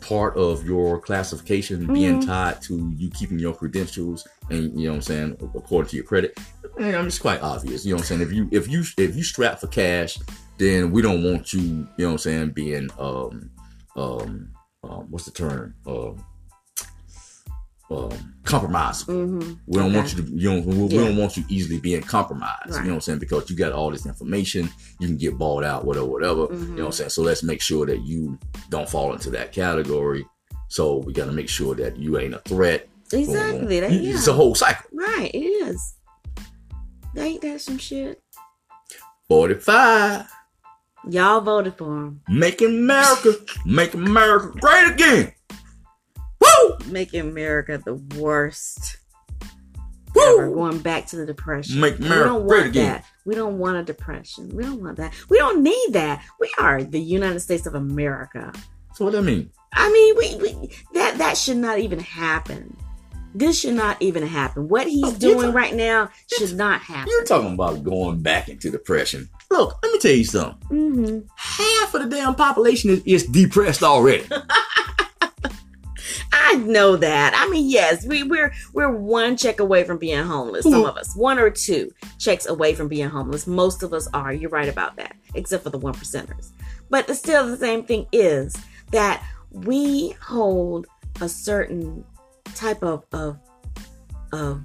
[0.00, 2.26] part of your classification being Mhm.
[2.26, 6.04] tied to you keeping your credentials and you know what I'm saying according to your
[6.04, 6.38] credit,
[6.78, 7.84] man, I mean, it's quite obvious.
[7.84, 8.22] You know what I'm saying?
[8.22, 10.18] If you if you if you strap for cash,
[10.58, 11.60] then we don't want you.
[11.60, 12.50] You know what I'm saying?
[12.50, 13.50] Being um
[13.96, 14.50] um,
[14.82, 16.24] um what's the term um
[17.90, 19.06] um compromised.
[19.06, 21.04] hmm We don't want you to, you know, we, Yeah.
[21.04, 22.68] don't want you easily being compromised.
[22.68, 23.18] You know what I'm saying?
[23.18, 26.42] Because you got all this information, you can get balled out, whatever, whatever.
[26.50, 27.10] You know what I'm saying?
[27.10, 28.38] So let's make sure that you
[28.70, 30.26] don't fall into that category.
[30.68, 32.88] So we got to make sure that you ain't a threat.
[33.12, 33.80] Exactly.
[33.80, 34.14] That, yeah.
[34.14, 34.86] It's a whole cycle.
[34.92, 35.30] Right.
[35.34, 35.94] It is.
[37.16, 38.22] Ain't that some shit?
[39.28, 40.26] 45.
[41.08, 42.20] Y'all voted for him.
[42.28, 43.32] Making America,
[43.64, 45.32] make America great again.
[46.62, 46.76] Woo!
[46.86, 48.96] Making America the worst.
[50.20, 50.50] Ever.
[50.50, 51.80] Going back to the depression.
[51.80, 52.86] Make America we don't great want again.
[52.92, 53.04] that.
[53.24, 54.48] We don't want a depression.
[54.54, 55.14] We don't want that.
[55.28, 56.24] We don't need that.
[56.40, 58.52] We are the United States of America.
[58.94, 59.50] So what do that mean?
[59.72, 62.76] I mean, we, we that that should not even happen.
[63.32, 64.68] This should not even happen.
[64.68, 67.08] What he's Oh, doing right now should not happen.
[67.12, 69.28] You're talking about going back into depression.
[69.48, 70.58] Look, let me tell you something.
[70.68, 74.24] hmm half of the damn population is, is depressed already.
[76.32, 77.32] I know that.
[77.36, 80.64] I mean, yes, we, we're we're one check away from being homeless.
[80.64, 80.88] Some Mhm.
[80.88, 83.46] of us, one or two checks away from being homeless.
[83.46, 84.32] Most of us are.
[84.32, 86.50] You're right about that, except for the one percenters.
[86.88, 88.54] But still, the same thing is
[88.90, 90.86] that we hold
[91.20, 92.04] a certain
[92.54, 93.36] type of of
[94.32, 94.60] of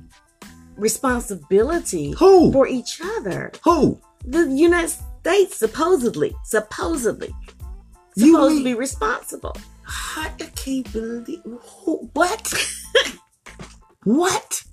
[0.77, 2.51] responsibility Who?
[2.51, 3.51] for each other.
[3.63, 3.99] Who?
[4.25, 4.89] The United
[5.21, 7.33] States supposedly, supposedly,
[8.17, 9.55] supposed to be responsible.
[9.87, 12.53] I can't believe who, what?
[14.03, 14.63] what?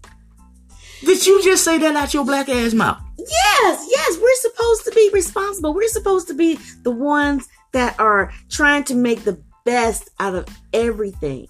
[1.05, 3.01] Did you just say that out your black ass mouth?
[3.19, 5.75] Yes, yes, we're supposed to be responsible.
[5.75, 10.47] We're supposed to be the ones that are trying to make the best out of
[10.73, 11.47] everything.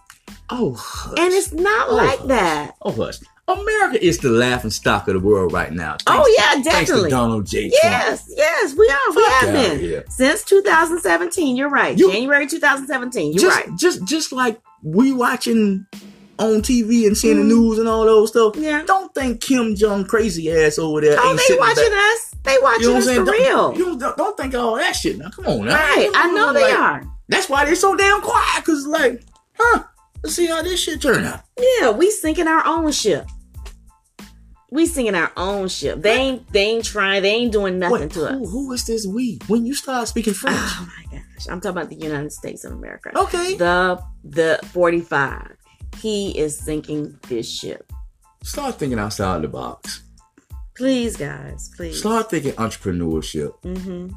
[0.50, 1.18] Oh, hush.
[1.18, 2.28] And it's not Oh, like hush.
[2.28, 2.74] that.
[2.82, 3.18] Oh, hush.
[3.48, 5.96] America is the laughing stock of the world right now.
[6.06, 7.10] Oh, yeah, Thanks to definitely.
[7.10, 7.70] Donald J.
[7.70, 7.74] Trump.
[7.82, 9.16] Yes, yes, we are.
[9.16, 9.80] We have been.
[9.80, 10.04] here.
[10.08, 11.56] Since 2017.
[11.56, 11.98] You're right.
[11.98, 13.32] You- January 2017.
[13.32, 13.76] You're just, right.
[13.78, 15.86] Just, just like we watching
[16.38, 17.40] on TV and seeing Mhm.
[17.48, 18.54] the news and all those stuff.
[18.56, 18.82] Yeah.
[18.86, 21.16] Don't think Kim Jong crazy ass over there.
[21.20, 22.14] Oh, they watching back.
[22.14, 22.34] us.
[22.44, 23.72] They watching You know us for real.
[23.72, 25.30] Don't, you don't, don't think all that shit now.
[25.30, 25.74] Come on now.
[25.74, 26.10] right.
[26.14, 27.02] I know they Like, are.
[27.28, 28.64] That's why they're so damn quiet.
[28.64, 29.22] Cause like,
[29.58, 29.82] huh?
[30.22, 31.40] Let's see how this shit turn out.
[31.58, 33.26] Yeah, we sinking our own ship.
[34.70, 36.00] We sinking our own ship.
[36.00, 38.50] They ain't they ain't trying, they ain't doing nothing Wait, to who, us.
[38.50, 39.38] who is this we?
[39.48, 41.46] When you start speaking French, Oh my gosh.
[41.50, 43.10] I'm talking about the United States of America.
[43.18, 45.56] okay, The the 45.
[45.98, 47.92] He is sinking this ship.
[48.42, 50.02] start thinking outside the box.
[50.74, 51.98] Please, guys, please.
[51.98, 53.52] Start thinking entrepreneurship.
[53.62, 54.14] Mm-hmm.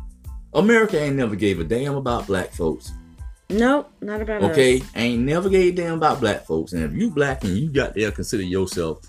[0.54, 2.94] America ain't never gave a damn about black folks.
[3.50, 4.44] Nope, not about.
[4.44, 6.74] Okay, I ain't never gave a damn about black folks.
[6.74, 9.00] And if you black and you got there consider yourself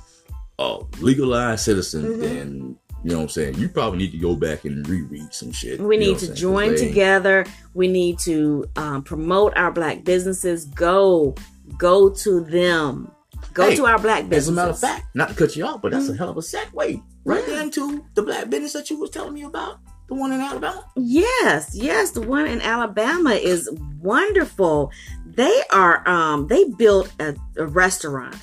[0.58, 2.20] a legalized citizen, Mhm.
[2.20, 3.54] then you know what I'm saying.
[3.54, 5.80] You probably need to go back and reread some shit.
[5.80, 6.30] We need to I'm saying?
[6.32, 7.46] 'Cause join together.
[7.72, 10.64] We need to um, promote our black businesses.
[10.64, 11.34] Go,
[11.78, 13.10] go to them.
[13.54, 14.48] Go Hey, to our black As businesses.
[14.48, 16.18] a matter of fact, not to cut you off, but that's a Mhm.
[16.18, 19.42] hell of a segue right there into the black business that you was telling me
[19.44, 20.84] about, the one in Alabama.
[20.96, 23.68] Yes, yes, the one in Alabama is
[24.00, 24.90] wonderful.
[25.24, 28.36] They are um they built a, a restaurant.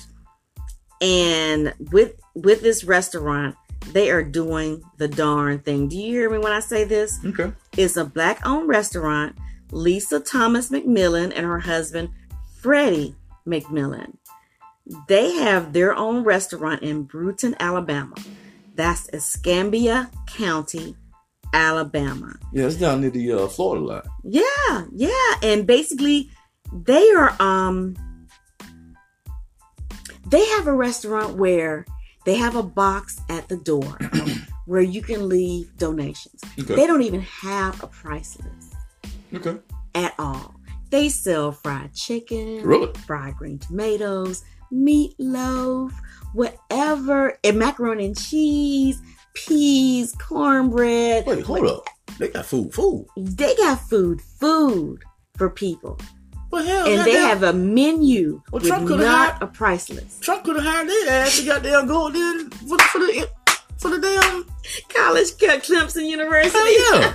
[1.00, 3.56] And with with this restaurant,
[3.92, 5.88] they are doing the darn thing.
[5.88, 7.18] Do you hear me when I say this?
[7.24, 7.52] Okay.
[7.76, 9.36] It's a black owned restaurant.
[9.70, 12.10] Lisa Thomas McMillan and her husband
[12.60, 13.14] Freddie
[13.46, 14.16] McMillan.
[15.08, 18.14] They have their own restaurant in Brewton, Alabama.
[18.74, 20.96] That's Escambia County,
[21.54, 22.36] Alabama.
[22.52, 24.02] Yeah, it's down near the uh, Florida line.
[24.24, 26.28] Yeah, yeah, and basically
[26.72, 27.94] they are um
[30.28, 31.86] they have a restaurant where
[32.24, 33.98] they have a box at the door
[34.66, 36.40] where you can leave donations.
[36.58, 36.74] Okay.
[36.74, 38.74] They don't even have a price list
[39.34, 39.60] Okay.
[39.94, 40.54] at all.
[40.90, 42.92] They sell fried chicken, Really?
[43.06, 45.92] fried green tomatoes, meatloaf,
[46.32, 49.00] whatever, and macaroni and cheese,
[49.34, 51.26] peas, cornbread.
[51.26, 51.88] Wait, hold up.
[52.18, 53.06] They got food, food.
[53.16, 55.02] They got food, food
[55.36, 55.98] for people.
[56.50, 60.22] Well, hell, and they have a menu Well, with Trump not had- a price list.
[60.22, 63.28] Trump could have hired their ass to goddamn go there for, for the
[63.78, 64.46] for the damn.
[64.88, 66.56] College cut Clemson University.
[66.56, 67.12] Hell yeah.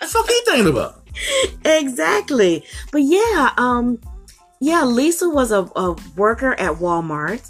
[0.00, 1.06] fuck he thinking about?
[1.64, 2.64] exactly.
[2.90, 4.00] But yeah, um,
[4.60, 7.48] yeah, Lisa was a, a worker at Walmart,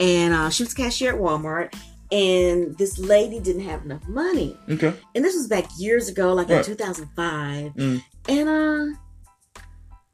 [0.00, 1.72] and uh, she was cashier at Walmart.
[2.12, 4.92] And this lady didn't have enough money, Okay.
[5.14, 7.72] and this was back years ago, like in 2005.
[7.74, 8.02] Mm.
[8.28, 8.96] And uh,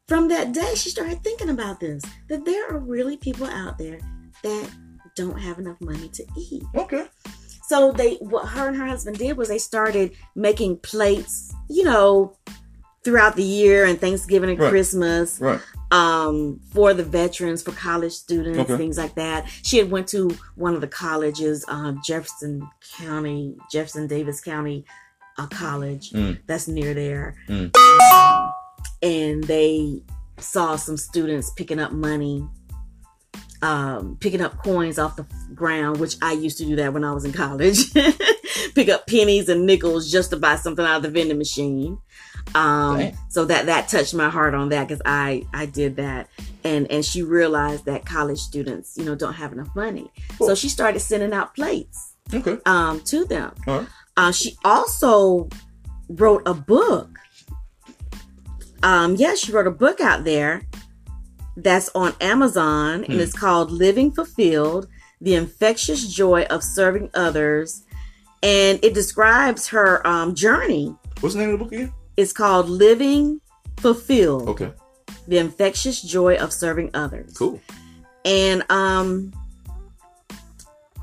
[0.07, 3.99] from that day, she started thinking about this: that there are really people out there
[4.43, 4.69] that
[5.15, 6.63] don't have enough money to eat.
[6.75, 7.07] Okay.
[7.67, 12.36] So they what her and her husband did was they started making plates, you know,
[13.07, 14.69] throughout the year and Thanksgiving and Right.
[14.69, 15.61] Christmas, Right.
[15.91, 18.75] um, for the veterans, for college students, Okay.
[18.75, 19.47] things like that.
[19.63, 22.67] She had went to one of the colleges, um, Jefferson
[22.97, 24.83] County, Jefferson Davis County
[25.37, 26.39] uh, College, Mm.
[26.47, 27.71] that's near there, Mm.
[27.77, 28.51] Um,
[29.01, 30.01] and they
[30.37, 32.45] saw some students picking up money
[33.63, 37.11] um, picking up coins off the ground, which I used to do that when I
[37.11, 37.91] was in college.
[38.75, 41.97] Pick up pennies and nickels just to buy something out of the vending machine.
[42.55, 43.17] Um, Dang.
[43.29, 46.29] so that that touched my heart on that because I I did that,
[46.63, 50.69] and and she realized that college students you know don't have enough money, so she
[50.69, 52.57] started sending out plates Okay.
[52.65, 53.53] um, to them.
[53.65, 53.87] Right.
[54.15, 55.49] Uh, she also
[56.09, 57.09] wrote a book.
[58.83, 60.61] Um, yeah, she wrote a book out there
[61.55, 63.19] that's on Amazon, and Hmm.
[63.19, 64.87] it's called Living Fulfilled
[65.21, 67.83] The Infectious Joy of Serving Others.
[68.43, 70.95] And it describes her um, journey.
[71.21, 71.91] What's the name of the book again?
[72.17, 73.39] It's called Living
[73.77, 74.73] Fulfilled Okay.
[75.27, 77.37] The Infectious Joy of Serving Others.
[77.37, 77.61] Cool.
[78.25, 79.31] And um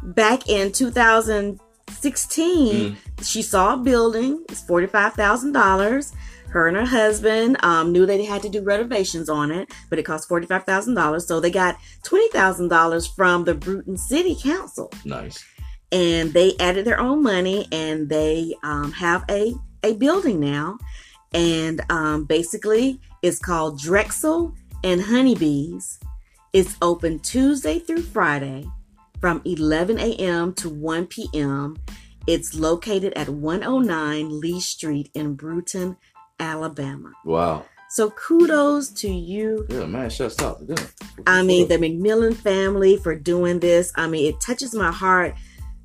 [0.02, 1.58] back in 2016,
[1.96, 2.96] Mm.
[3.22, 4.44] she saw a building.
[4.50, 6.12] It's $45,000.
[6.48, 10.04] Her and her husband um, knew they had to do renovations on it, but it
[10.04, 11.26] cost $45,000.
[11.26, 14.92] So they got $20,000 from the Brewton City Council.
[15.04, 15.44] Nice.
[15.90, 20.78] And they added their own money and they um, have a, a building now.
[21.32, 26.00] And um, basically, it's called Drexell and Honeybees.
[26.52, 28.66] It's open Tuesday through Friday
[29.20, 30.54] from 11 a.m.
[30.54, 31.76] to 1 p.m.
[32.26, 35.96] It's located at 109 Lee Street in Brewton,
[36.38, 37.12] Alabama.
[37.24, 37.64] Wow.
[37.90, 39.66] So kudos to you.
[39.68, 40.10] Yeah, man.
[40.10, 40.76] Shuts them.
[41.26, 43.92] I mean, the McMillan family for doing this.
[43.96, 45.34] I mean, it touches my heart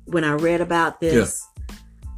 [0.06, 1.46] when I read about this.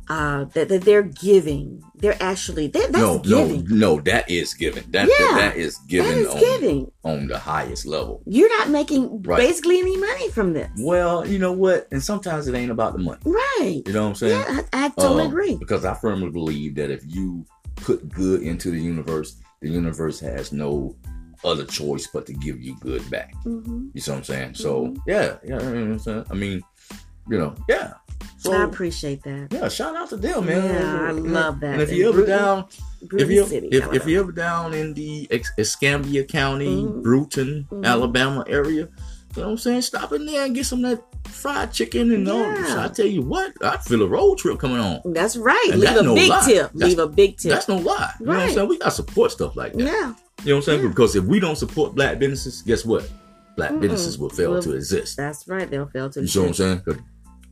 [0.08, 1.82] Uh, that, that they're giving.
[1.94, 3.64] They're actually they that's no, giving.
[3.68, 4.00] no, no.
[4.00, 4.82] That is giving.
[4.90, 6.92] That Yeah, that, that is that giving is on, giving.
[7.04, 8.20] on the highest level.
[8.26, 9.38] You're not making Right.
[9.38, 10.68] basically any money from this.
[10.80, 11.86] Well, you know what?
[11.92, 13.20] And sometimes it ain't about the money.
[13.24, 13.82] Right.
[13.86, 14.40] You know what I'm saying?
[14.46, 15.56] Yeah, I, I totally Um, agree.
[15.56, 20.52] Because I firmly believe that if you put good into the universe, the universe has
[20.52, 20.96] no
[21.44, 23.34] other choice but to give you good back.
[23.44, 24.54] hmm You see what I'm saying?
[24.54, 24.96] So Mhm.
[25.06, 25.44] yeah, yeah.
[25.44, 26.24] You know what I'm saying?
[26.30, 26.62] I mean,
[27.28, 27.94] you know, yeah.
[28.38, 29.48] So I appreciate that.
[29.52, 30.64] yeah, shout out to them, man.
[30.64, 31.74] Yeah, I love that.
[31.74, 32.66] And if you ever down,
[33.12, 37.02] if you if, if you ever down in the Escambia County, Mhm.
[37.02, 37.84] Brewton, Mhm.
[37.84, 38.88] Alabama area, you
[39.36, 39.82] know what I'm saying?
[39.82, 42.38] Stop in there and get some of that fried chicken and all.
[42.40, 42.84] Yeah.
[42.84, 45.00] I tell you what, I feel a road trip coming on.
[45.12, 45.68] That's right.
[45.70, 46.44] And Leave that's a no big lie.
[46.44, 46.72] tip.
[46.74, 47.52] That's- Leave a big tip.
[47.52, 48.12] That's no lie.
[48.20, 48.68] You know what I'm saying?
[48.68, 49.80] We got to support stuff like that.
[49.84, 50.14] yeah.
[50.44, 50.82] You know what I'm saying?
[50.82, 50.88] Yeah.
[50.88, 53.08] Because if we don't support black businesses, guess what?
[53.56, 53.80] Black Mm-mm.
[53.80, 55.16] businesses will fail Well, to exist.
[55.16, 55.70] That's right.
[55.70, 56.20] They'll fail to.
[56.22, 56.82] You see what I'm saying?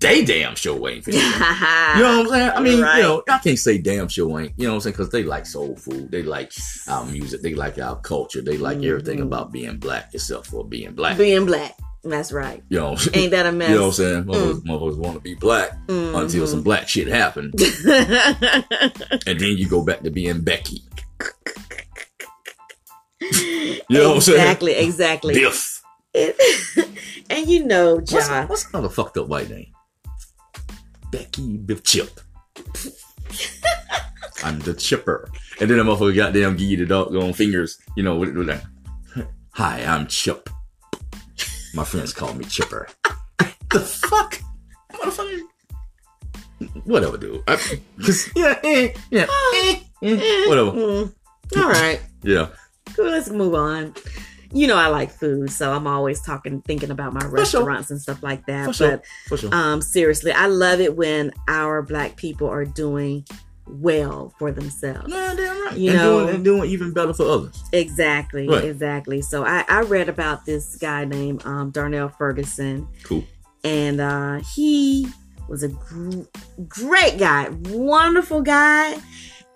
[0.01, 1.07] They damn sure ain't.
[1.11, 2.51] You know what I'm saying?
[2.55, 2.97] I mean, Right.
[2.99, 4.53] you know, I can't say damn sure ain't.
[4.57, 4.93] You know what I'm saying?
[4.95, 6.11] Because they like soul food.
[6.11, 6.53] They like
[6.89, 7.43] our music.
[7.43, 8.41] They like our culture.
[8.43, 9.23] They like everything Mhm.
[9.25, 11.19] about being black except for being black.
[11.19, 11.77] Being black.
[12.03, 12.63] That's right.
[12.71, 13.69] you know, Ain't that a mess?
[13.69, 14.25] you know what I'm saying?
[14.25, 16.49] Motherfuckers, motherfuckers want to be black until Mhm.
[16.49, 17.53] some black shit happened.
[19.27, 20.83] and then you go back to being Becky.
[23.21, 24.41] You know what I'm saying?
[24.41, 25.35] exactly, exactly.
[25.35, 25.83] Biff.
[26.15, 26.37] It-
[27.29, 29.67] and you know, What's, John, what's another fucked up white name?
[31.11, 32.21] Becky Biff Chip.
[34.43, 35.31] I'm the chipper.
[35.61, 38.65] And then the motherfucker goddamn give you the doggone fingers, you know, with, with that.
[39.53, 40.49] Hi, I'm Chip.
[41.75, 42.89] My friends call me Chipper.
[43.39, 44.41] the fuck?
[44.93, 45.41] Motherfucker.
[46.85, 47.43] Whatever, dude.
[47.47, 47.55] I,
[48.37, 50.73] yeah, eh, yeah, eh, eh, whatever.
[50.73, 51.15] Mm,
[51.57, 52.01] all right.
[52.23, 52.49] Yeah.
[52.95, 53.95] Cool, let's move on.
[54.53, 57.31] You know I like food, so I'm always talking, thinking about my sure.
[57.31, 58.67] restaurants and stuff like that.
[58.67, 58.91] For sure.
[58.97, 59.55] But For sure.
[59.55, 63.25] um, seriously, I love it when our black people are doing
[63.67, 65.07] well for themselves.
[65.09, 65.77] Nah, damn right.
[65.77, 67.63] you and, know- doing, and doing even better for others.
[67.73, 68.65] Exactly, Right.
[68.65, 69.23] exactly.
[69.23, 73.23] So I, I read about this guy named um, Darnell Ferguson, Cool.
[73.63, 75.07] and uh, he
[75.49, 76.23] was a gr-
[76.67, 78.97] great guy, wonderful guy,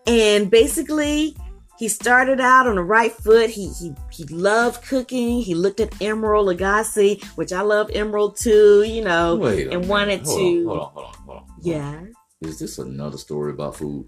[0.07, 1.37] and basically
[1.79, 3.51] he started out on the right foot.
[3.51, 5.41] He he he loved cooking.
[5.41, 8.83] He looked at Emeril Lagasse, which I love Emerald too.
[8.85, 9.89] You know, Wait and minute.
[9.89, 11.45] wanted hold to- On, hold on, hold on, hold on.
[11.63, 12.01] yeah.
[12.43, 14.07] Is this another story about food?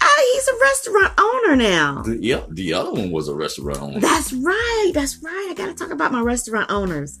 [0.00, 2.02] Ah, he's a restaurant owner now.
[2.02, 4.00] The, yeah, the other one was a restaurant owner.
[4.00, 4.90] That's right.
[4.94, 5.48] That's right.
[5.50, 7.18] I got to talk about my restaurant owners.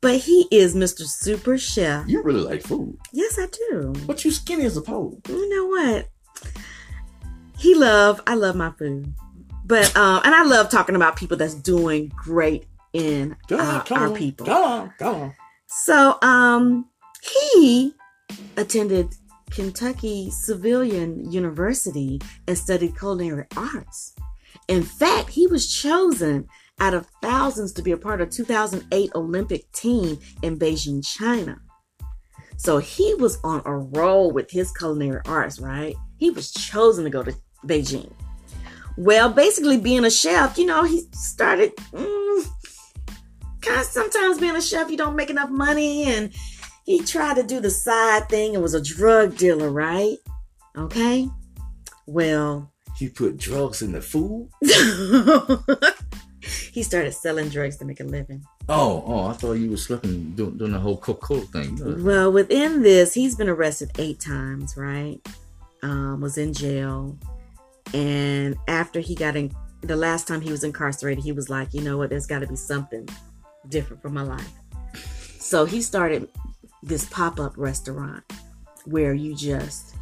[0.00, 1.02] But he is Mr.
[1.02, 2.08] Super Chef.
[2.08, 3.92] You really like food, Yes, I do.
[4.06, 5.20] but you skinny as a pole.
[5.28, 6.08] You know what?
[7.60, 8.22] He love.
[8.26, 9.12] I love my food,
[9.66, 14.46] but um, and I love talking about people that's doing great in uh, our people.
[14.46, 15.34] Come on, come on.
[15.66, 16.88] So um,
[17.22, 17.94] he
[18.56, 19.14] attended
[19.50, 24.14] Kentucky Sullivan University and studied culinary arts.
[24.68, 29.70] In fact, he was chosen out of thousands to be a part of 2008 Olympic
[29.72, 31.60] team in Beijing, China.
[32.56, 35.94] So he was on a roll with his culinary arts, right?
[36.16, 37.34] He was chosen to go to
[37.66, 38.12] Beijing.
[38.96, 42.46] Well, basically, being a chef, you know, he started mm,
[43.62, 46.32] kind of sometimes being a chef, you don't make enough money, and
[46.84, 50.16] he tried to do the side thing and was a drug dealer, right?
[50.76, 51.28] Okay.
[52.06, 54.50] Well, He put drugs in the food.
[56.72, 58.44] he started selling drugs to make a living.
[58.68, 62.04] Oh, oh, I thought you were slipping doing, doing the whole Coca Cola thing.
[62.04, 65.20] Well, within this, he's been arrested eight times, right?
[65.82, 67.16] Um, was in jail.
[67.94, 71.80] And after he got in, the last time he was incarcerated, he was like, you
[71.80, 73.08] know what, there's got to be something
[73.68, 74.52] different for my life.
[75.38, 76.28] So he started
[76.82, 78.24] this pop up restaurant
[78.84, 79.94] where you just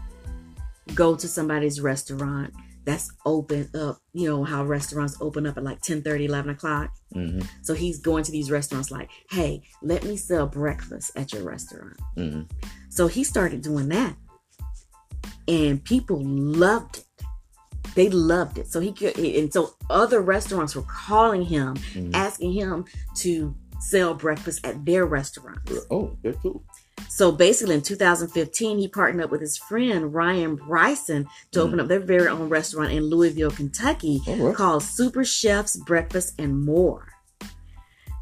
[0.94, 2.53] go to somebody's restaurant
[2.85, 6.90] that's open up, you know, how restaurants open up at like 10 30, 11 o'clock.
[7.14, 11.42] Mm-hmm, So he's going to these restaurants like, hey, let me sell breakfast at your
[11.42, 11.98] restaurant.
[12.16, 12.42] mm-hmm.
[12.88, 14.16] So he started doing that.
[15.46, 17.05] And people loved it.
[17.94, 18.70] They loved it.
[18.70, 22.11] So he could, and so other restaurants were calling him, Mhm.
[22.14, 22.85] asking him
[23.16, 25.72] to sell breakfast at their restaurants.
[25.90, 26.62] Oh, that's cool.
[27.09, 31.87] So basically, in 2015, he partnered up with his friend Ryan Bryson to open up
[31.88, 34.55] their very own restaurant in Louisville, Kentucky, right.
[34.55, 37.12] called Super Chefs Breakfast and More.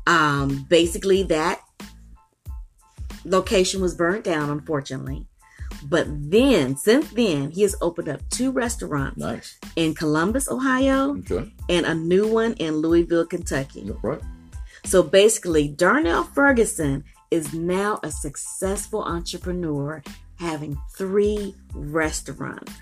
[0.07, 1.63] Um, basically, that
[3.25, 5.27] location was burnt down, unfortunately.
[5.89, 9.57] But then, since then, he has opened up two restaurants Nice.
[9.77, 11.53] in Columbus, Ohio, Okay.
[11.69, 13.91] and a new one in Louisville, Kentucky.
[14.03, 14.21] Right.
[14.85, 20.03] So basically, Darnell Ferguson is now a successful entrepreneur
[20.39, 22.73] having three restaurants.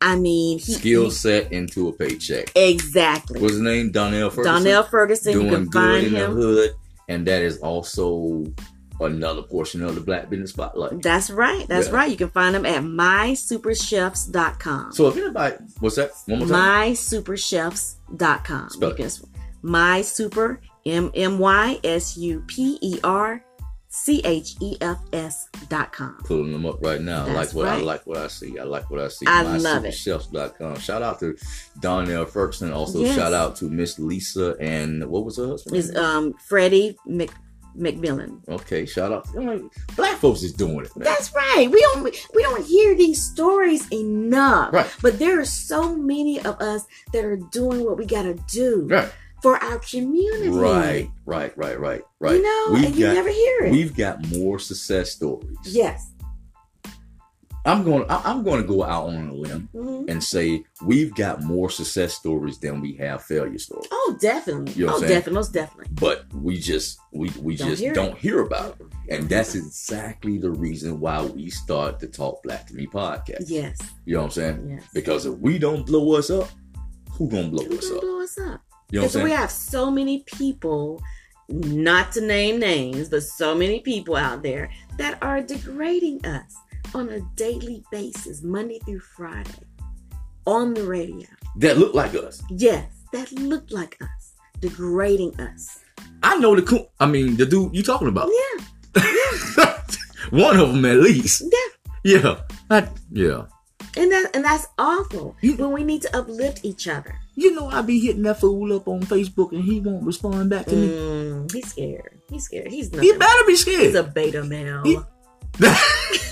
[0.00, 2.50] I mean, he, Skill set into a paycheck.
[2.54, 3.40] exactly.
[3.40, 3.90] What's his name?
[3.92, 4.64] Donnell Ferguson.
[4.64, 6.70] Donnell Ferguson, you doing can good find in the hood,
[7.08, 8.44] and that is also
[9.00, 11.02] another portion of the Black Business Spotlight.
[11.02, 11.66] That's right.
[11.68, 11.94] That's Yeah.
[11.94, 12.10] right.
[12.10, 14.92] You can find them at mysuperchefs.com.
[14.92, 16.12] So if anybody, what's that?
[16.26, 16.92] One more time.
[16.92, 18.70] mysuperchefs.com.
[18.70, 19.20] Spell You it.
[19.62, 23.42] my super M M Y S U P E R
[23.88, 26.16] C H E F S dot com.
[26.24, 27.22] Pulling them up right now.
[27.22, 28.58] I like That's what I like what I see.
[28.58, 29.24] I like what I see.
[29.26, 29.94] I love it.
[29.94, 30.78] MySuperChefs.com.
[30.80, 31.36] Shout out to
[31.80, 32.72] Donnell Ferguson.
[32.72, 33.14] Also Yes.
[33.16, 35.76] shout out to Miss Lisa and what was her husband?
[35.76, 37.30] Is um Freddie Mc
[37.76, 38.46] McMillan.
[38.48, 39.26] Okay, shout out.
[39.96, 40.96] Black folks is doing it.
[40.96, 41.04] Man.
[41.04, 41.68] That's right.
[41.70, 42.02] We don't
[42.34, 44.72] we don't hear these stories enough.
[44.72, 44.86] Right.
[45.02, 49.10] But there are so many of us that are doing what we gotta do Right,
[49.42, 50.48] for our community.
[50.48, 52.36] right, right, right, right, right.
[52.36, 53.72] You know, and you never hear it.
[53.72, 55.56] We've got more success stories.
[55.64, 56.10] Yes.
[57.66, 58.04] I'm going.
[58.08, 60.10] I'm going to go out on a limb Mhm.
[60.10, 63.88] and say we've got more success stories than we have failure stories.
[63.90, 64.72] Oh, definitely.
[64.74, 65.32] You know oh, definitely.
[65.32, 65.94] Most definitely.
[65.98, 68.86] But we just we we Don't just hear don't hear about it,
[69.16, 73.44] and that's exactly the reason why we start the Talk Black to Me podcast.
[73.46, 73.78] Yes.
[74.04, 74.68] You know what I'm saying?
[74.70, 74.84] Yes.
[74.92, 76.50] Because if we don't blow us up,
[77.12, 78.02] who gonna blow Who's us gonna up?
[78.02, 78.60] blow us up?
[78.90, 81.02] You know what I'm Because we have so many people,
[81.48, 86.54] not to name names, but so many people out there that are degrading us
[86.94, 89.50] on a daily basis, Monday through Friday,
[90.46, 91.26] on the radio.
[91.56, 92.42] That look like us.
[92.50, 95.80] Yes, that look like us, degrading us.
[96.22, 96.86] I know the coon.
[97.00, 98.28] I mean, the dude you talking about.
[98.96, 99.02] Yeah,
[100.30, 101.42] One of them at least.
[102.04, 102.16] yeah.
[102.22, 102.40] Yeah.
[102.70, 103.44] I, yeah.
[103.96, 105.36] And that and that's awful.
[105.40, 107.14] You- When we need to uplift each other.
[107.36, 110.66] You know, I be hitting that fool up on Facebook and he won't respond back
[110.66, 110.88] to me.
[110.88, 112.20] Mm, he's scared.
[112.30, 112.70] He's scared.
[112.70, 113.08] He's nothing.
[113.12, 113.80] He better be scared.
[113.82, 114.82] He's a beta male.
[114.84, 114.98] He-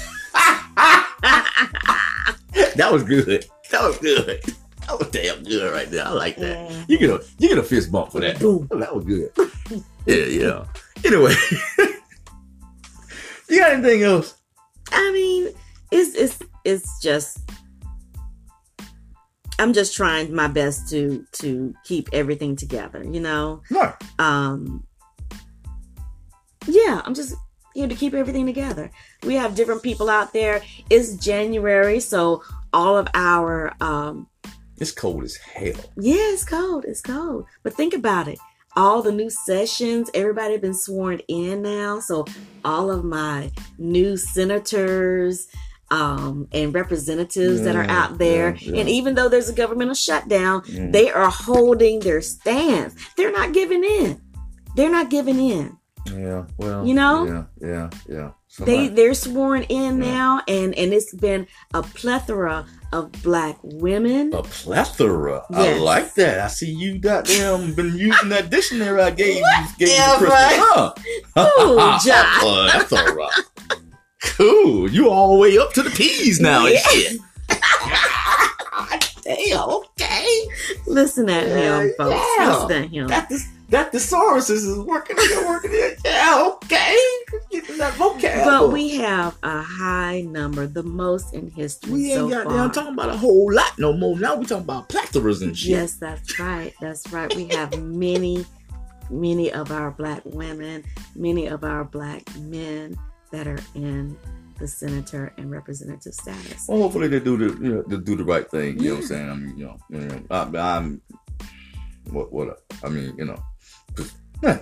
[2.76, 3.46] that was good.
[3.70, 4.42] That was good.
[4.86, 6.04] That was damn good right there.
[6.06, 6.70] I like that.
[6.70, 6.84] Mhm.
[6.88, 8.38] You get a you get a fist bump for that.
[8.40, 8.66] Boom.
[8.70, 9.30] That was good.
[10.06, 10.64] Yeah, yeah.
[11.04, 11.34] Anyway,
[13.48, 14.34] you got anything else?
[14.90, 15.48] I mean,
[15.90, 17.38] it's it's it's just
[19.58, 23.62] I'm just trying my best to to keep everything together, you know.
[23.70, 23.92] No.
[24.18, 24.84] Um
[26.66, 27.34] Yeah, I'm just
[27.74, 28.90] here to keep everything together.
[29.24, 30.62] We have different people out there.
[30.90, 32.42] It's January, so
[32.72, 34.28] all of our um
[34.78, 35.72] It's cold as hell.
[35.96, 36.84] yeah, it's cold.
[36.86, 37.46] It's cold.
[37.62, 38.38] But think about it.
[38.74, 42.00] All the new sessions, everybody been sworn in now.
[42.00, 42.24] So
[42.64, 45.46] all of my new senators
[45.90, 48.80] um, and representatives that are out there, yeah, yeah.
[48.80, 52.94] and even though there's a governmental shutdown, they are holding their stance.
[53.18, 54.18] They're not giving in.
[54.74, 55.76] They're not giving in.
[56.06, 57.24] Yeah, well, You know?
[57.26, 58.30] yeah, yeah, yeah.
[58.66, 60.10] They they're sworn in Yeah.
[60.12, 64.32] now, and and it's been a plethora of black women.
[64.34, 65.44] a plethora.
[65.50, 66.40] I like that.
[66.40, 69.44] I see you goddamn been using that dictionary I gave you.
[69.78, 70.16] Gave you.
[70.18, 70.58] Christmas.
[71.34, 71.50] Huh?
[71.60, 72.42] Ooh, Josh.
[72.42, 73.28] A plethora.
[74.22, 74.90] cool.
[74.90, 76.80] You all the way up to the peas now and Yeah.
[76.90, 77.18] shit.
[79.22, 79.68] Damn.
[79.68, 80.48] Okay.
[80.86, 82.20] Listen at him, folks.
[82.38, 82.56] Yeah.
[82.56, 83.06] Listen at him.
[83.06, 83.28] Got
[83.72, 84.10] this.
[84.10, 85.16] Got thesauruses is working.
[85.16, 85.98] They're working it.
[86.04, 86.50] Yeah.
[86.54, 86.96] Okay.
[87.78, 88.44] That vocab.
[88.44, 92.54] But we have a high number, the most in history We ain't so got far.
[92.54, 94.18] down talking about a whole lot no more.
[94.18, 95.70] Now we talking about plethoras and shit.
[95.70, 96.74] Yes, that's right.
[96.80, 97.34] That's right.
[97.34, 98.44] We have many,
[99.10, 100.84] many of our black women,
[101.16, 102.96] many of our black men
[103.30, 104.16] that are in
[104.58, 106.66] the senator and representative status.
[106.68, 108.78] Well, hopefully they do the you know, they do the right thing.
[108.78, 109.30] You know what I'm saying?
[109.30, 111.00] I mean, you know, you know I, I'm
[112.10, 113.42] what what I mean, you know,
[114.42, 114.58] yeah,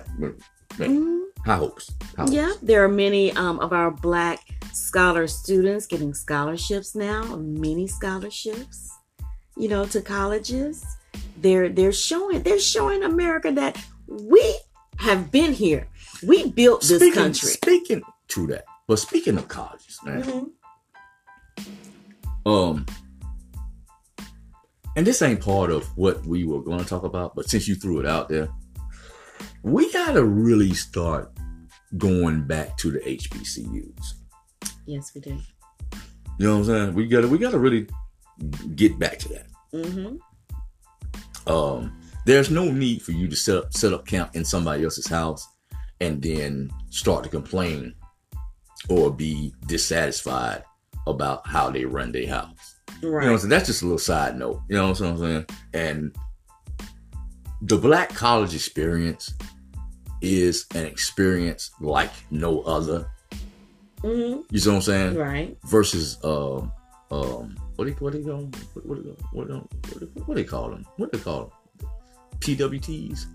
[0.77, 1.21] Mhm.
[1.45, 1.91] high hopes.
[2.15, 2.31] High hopes.
[2.33, 4.39] Yeah, there are many um, of our black
[4.73, 8.89] scholar students getting scholarships now, many scholarships,
[9.57, 10.85] you know, to colleges.
[11.37, 14.55] They're they're showing they're showing America that we
[14.97, 15.87] have been here.
[16.25, 17.49] We built this speaking, country.
[17.49, 21.65] Speaking to that, but speaking of colleges, man, Mhm.
[22.45, 22.85] um,
[24.95, 27.75] and this ain't part of what we were going to talk about, but since you
[27.75, 28.49] threw it out there,
[29.63, 31.31] we got to really start
[31.97, 34.13] going back to the HBCUs.
[34.85, 35.37] Yes, we do.
[36.39, 36.93] You know what I'm saying?
[36.95, 37.87] We got to we got to really
[38.75, 39.45] get back to that.
[39.71, 40.15] hmm
[41.47, 45.07] um, there's no need for you to set up set up camp in somebody else's
[45.07, 45.47] house
[45.99, 47.95] and then start to complain
[48.89, 50.63] or be dissatisfied
[51.07, 52.79] about how they run their house.
[53.01, 53.25] Right.
[53.25, 54.61] You know, so that's just a little side note.
[54.69, 55.45] You know what I'm saying?
[55.73, 56.15] And
[57.61, 59.33] the black college experience
[60.21, 63.07] is an experience like no other.
[64.01, 65.15] hmm You see what I'm saying?
[65.15, 65.57] Right.
[65.65, 66.71] Versus um
[67.11, 68.51] um what do you what do you call them?
[68.73, 69.53] What what do what do
[69.99, 70.85] what what do they call them?
[70.97, 71.39] What do they call
[71.79, 71.89] them?
[72.39, 73.25] PWTs?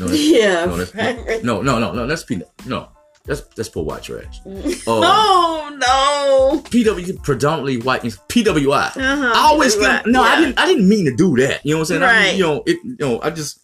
[0.00, 0.64] No, Yeah.
[0.66, 1.44] no, that's, right.
[1.44, 2.40] no, no, no, no, that's P.
[2.66, 2.88] No,
[3.24, 4.40] that's that's poor white trash.
[4.46, 4.50] Uh,
[4.86, 6.60] oh no!
[6.70, 8.02] PW predominantly white.
[8.02, 8.96] PWI.
[8.96, 9.32] Uh-huh.
[9.34, 10.58] I always get, no, I didn't.
[10.58, 11.64] I didn't mean to do that.
[11.64, 12.02] You know what I'm saying?
[12.02, 12.36] I mean, Right.
[12.36, 12.78] you know, it.
[12.84, 13.60] You know, I just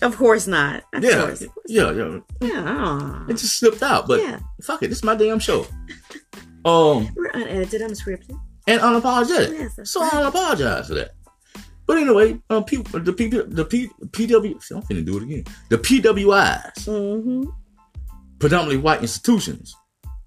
[0.00, 0.82] Of course not.
[0.94, 1.44] Of yeah, course.
[1.66, 2.18] yeah, yeah.
[2.40, 3.24] Yeah.
[3.28, 4.08] It just slipped out.
[4.08, 4.40] But yeah.
[4.62, 5.66] fuck it, this is my damn show.
[6.64, 8.36] Um, We're unedited, unscripted.
[8.66, 9.52] and unapologetic.
[9.76, 10.12] Yes, So I right.
[10.12, 11.10] don't apologize for that.
[11.86, 15.44] But anyway, um, P, the P, the P, PW, see, I'm finna do it again.
[15.68, 17.42] The PWIs Mm-hmm.
[18.38, 19.74] predominantly white institutions,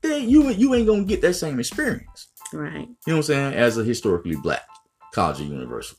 [0.01, 2.28] then you you ain't gonna get that same experience.
[2.53, 2.74] Right.
[2.82, 3.53] You know what I'm saying?
[3.55, 4.61] As a historically black
[5.13, 5.97] college or university.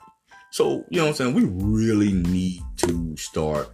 [0.52, 1.34] So, you know what I'm saying?
[1.34, 3.68] We really need to start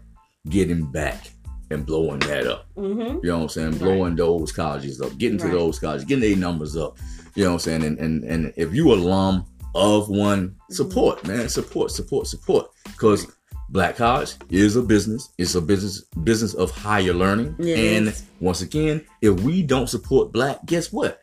[0.48, 1.30] getting back
[1.70, 2.66] and blowing that up.
[2.76, 3.18] Mm-hmm.
[3.24, 3.70] You know what I'm saying?
[3.72, 3.80] Right.
[3.80, 5.52] Blowing those colleges up, getting to Right.
[5.54, 6.98] those colleges, getting their numbers up.
[7.34, 7.84] You know what I'm saying?
[7.84, 9.44] And and, and if you alum
[9.74, 10.74] of one, Mm-hmm.
[10.74, 11.48] support, man.
[11.48, 12.66] Support, support, support.
[12.84, 13.26] Because
[13.70, 15.30] Black College is a business.
[15.38, 17.56] It's a business business of higher learning.
[17.58, 21.21] It and once again, if we don't support black, guess what?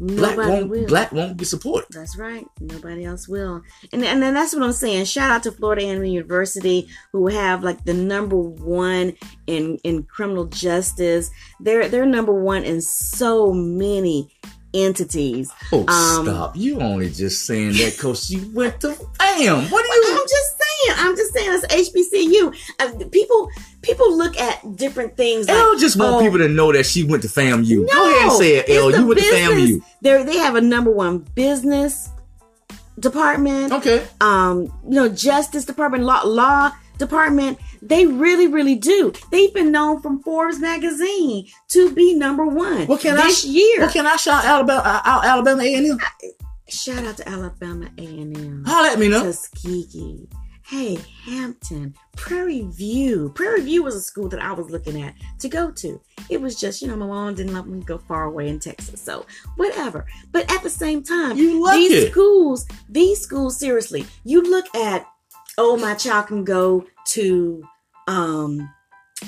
[0.00, 0.86] Black won't will.
[0.86, 1.84] black won't get support.
[1.90, 2.46] That's right.
[2.60, 3.62] Nobody else will.
[3.92, 5.04] And and then that's what I'm saying.
[5.04, 9.14] Shout out to Florida A&M University who have like the number one
[9.46, 11.30] in in criminal justice.
[11.60, 14.28] They're they're number one in so many
[14.74, 15.50] entities.
[15.72, 16.56] Oh, Um, stop.
[16.56, 19.70] You only just saying that because you went to FAM.
[19.70, 20.96] What are you I'm just saying.
[20.98, 21.60] I'm just saying.
[21.62, 22.72] It's HBCU.
[22.80, 23.50] Uh, people
[23.92, 25.48] people look at different things.
[25.48, 27.86] Like, Elle just want oh, people to know that she went to FAMU.
[27.86, 28.90] No, Go ahead and say it, Elle.
[28.92, 29.26] You went to.
[29.26, 29.82] FAMU.
[30.00, 32.10] They they have a number one business
[32.98, 33.72] department.
[33.72, 34.06] Okay.
[34.20, 37.58] um, you know, justice department, law, law department.
[37.80, 39.12] They really, really do.
[39.30, 43.46] They've been known from Forbes magazine to be number one What can I this sh-
[43.46, 43.80] year.
[43.80, 45.98] Well, can I shout Alabama, uh, out Alabama A&M?
[46.68, 49.24] Shout out to Alabama A&M, Holla at me now.
[49.24, 50.28] Tuskegee.
[50.72, 50.96] Hey,
[51.26, 53.30] Hampton, Prairie View.
[53.34, 56.00] Prairie View was a school that I was looking at to go to.
[56.30, 58.98] It was just, you know, my mom didn't let me go far away in Texas.
[58.98, 60.06] So, whatever.
[60.30, 62.10] But at the same time, You like these it.
[62.12, 65.06] schools, these schools, seriously, you look at,
[65.58, 67.62] oh, my child can go to,
[68.08, 68.66] um,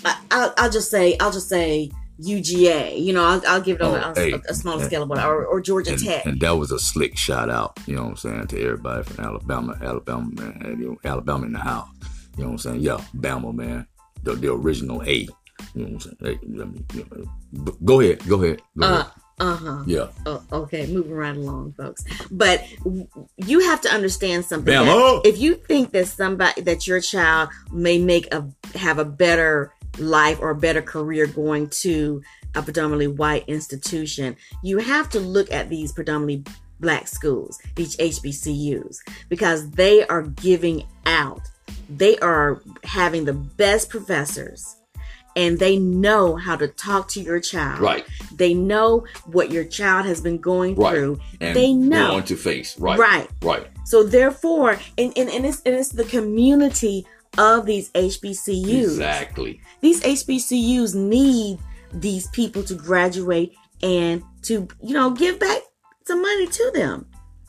[0.03, 1.91] I, I'll, I'll just say, I'll just say
[2.21, 3.03] UGA.
[3.03, 5.03] You know, I'll, I'll give it on Oh, a, hey, a, a smaller and- scale
[5.03, 6.27] of whatever, or, or Georgia And, Tech.
[6.27, 9.25] and that was a slick shout out, you know what I'm saying, to everybody from
[9.25, 11.89] Alabama, Alabama, man, you know, Alabama in the house.
[12.37, 12.81] You know what I'm saying?
[12.81, 13.87] Yeah, Bama, man.
[14.23, 15.15] The, the original A.
[15.15, 15.29] You
[15.75, 16.17] know what I'm saying?
[16.21, 17.07] Hey, let me, you
[17.63, 18.61] know, go ahead, go ahead.
[18.77, 19.07] Go Uh, ahead.
[19.41, 19.83] uh huh.
[19.87, 20.07] Yeah.
[20.27, 22.05] Oh, okay, moving right along, folks.
[22.31, 23.07] But w-
[23.37, 24.73] you have to understand something.
[25.25, 28.47] If you think that somebody that your child may make a
[28.77, 32.23] have a better life or a better career going to
[32.55, 36.45] a predominantly white institution, you have to look at these predominantly
[36.81, 41.41] black schools, these HBCUs, because they are giving out.
[41.89, 44.77] They are having the best professors.
[45.37, 47.81] And they know how to talk to your child.
[47.81, 48.07] Right.
[48.33, 50.95] They know what your child has been going Right.
[50.95, 51.19] through.
[51.41, 52.13] And they know.
[52.13, 52.79] going to face.
[52.79, 52.97] Right.
[52.97, 53.29] Right.
[53.43, 53.67] Right.
[53.85, 57.05] So therefore, and, and, and, it's, and it's the community
[57.39, 58.83] of these HBCUs.
[58.85, 59.61] Exactly.
[59.81, 61.59] These HBCUs need
[61.93, 65.61] these people to graduate and to, you know, give back
[66.07, 67.07] some money to them.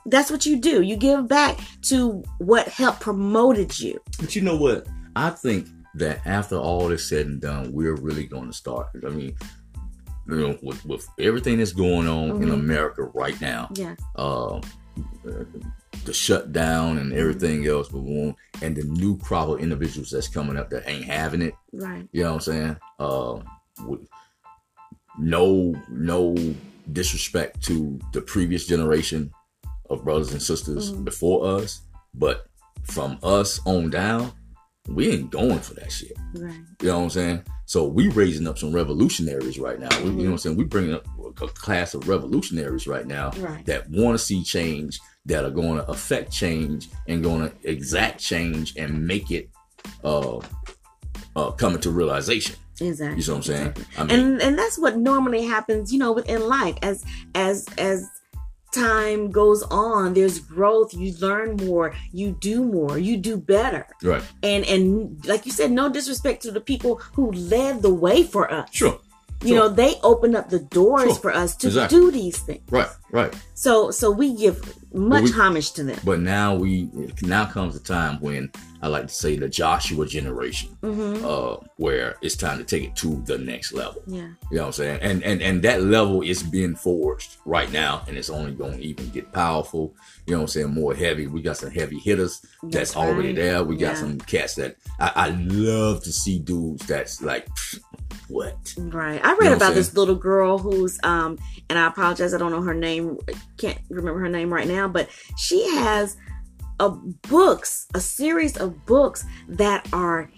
[0.08, 0.82] That's what you do.
[0.82, 4.00] You give back to what helped promoted you.
[4.20, 4.88] But you know what?
[5.16, 8.88] I think that after all is said and done, we're really going to start.
[9.06, 9.36] I mean,
[10.28, 12.54] you know, with, with everything that's going on in Mhm.
[12.54, 13.96] America right now, Yeah.
[14.16, 14.60] uh,
[16.06, 20.58] the shutdown and everything else, but boom, and the new crop of individuals that's coming
[20.58, 21.54] up that ain't having it.
[21.74, 22.08] Right.
[22.12, 22.78] You know what I'm saying?
[23.00, 23.39] Uh,
[23.86, 24.02] with
[25.18, 26.36] no, no
[26.91, 29.32] disrespect to the previous generation
[29.89, 31.06] of brothers and sisters Mhm.
[31.06, 31.82] before us,
[32.14, 32.48] but
[32.84, 34.32] from us on down,
[34.88, 36.14] we ain't going for that shit.
[36.36, 36.54] Right.
[36.82, 37.43] You know what I'm saying?
[37.66, 39.89] So we raising up some revolutionaries right now.
[40.04, 40.58] We, you know what I'm saying?
[40.58, 41.08] We bringing up
[41.42, 43.66] a class of revolutionaries right now Right.
[43.66, 48.20] that want to see change, that are going to affect change and going to exact
[48.20, 49.50] change and make it
[50.04, 50.40] uh,
[51.36, 52.56] uh, come into realization.
[52.82, 53.22] Exactly.
[53.22, 53.68] You know what I'm saying?
[53.68, 53.86] Exactly.
[53.98, 58.06] I mean, and and that's what normally happens you know within life as as as
[58.74, 64.22] time goes on there's growth you learn more you do more you do better right.
[64.44, 68.52] and and like you said no disrespect to the people who led the way for
[68.52, 69.00] us Sure.
[69.46, 69.70] You sure.
[69.70, 71.16] know they open up the doors Sure.
[71.16, 72.00] for us to Exactly.
[72.00, 72.89] do these things Right.
[73.12, 73.34] Right.
[73.54, 74.58] so so we give
[74.93, 76.89] much we- homage to them But now we,
[77.22, 82.16] now comes the time when I like to say the Joshua generation, hmm uh, where
[82.22, 84.02] it's time to take it to the next level.
[84.08, 85.00] yeah You know what I'm saying?
[85.02, 88.84] And and and that level is being forged right now, and it's only going to
[88.84, 89.96] even get powerful.
[90.28, 90.74] You know what I'm saying?
[90.74, 91.26] More heavy.
[91.28, 93.36] We got some heavy hitters that's, That's already right.
[93.36, 93.64] there.
[93.64, 94.02] We got Yeah.
[94.04, 97.80] some cats that I, I love to see dudes that's like, "Pfft,
[98.28, 98.74] what?
[98.78, 99.24] Right.
[99.24, 101.38] I read You know about this little girl who's um
[101.70, 103.18] and I apologize I don't know her name
[103.57, 106.18] can't remember her name right now but she has
[106.80, 110.30] a books a series of books that are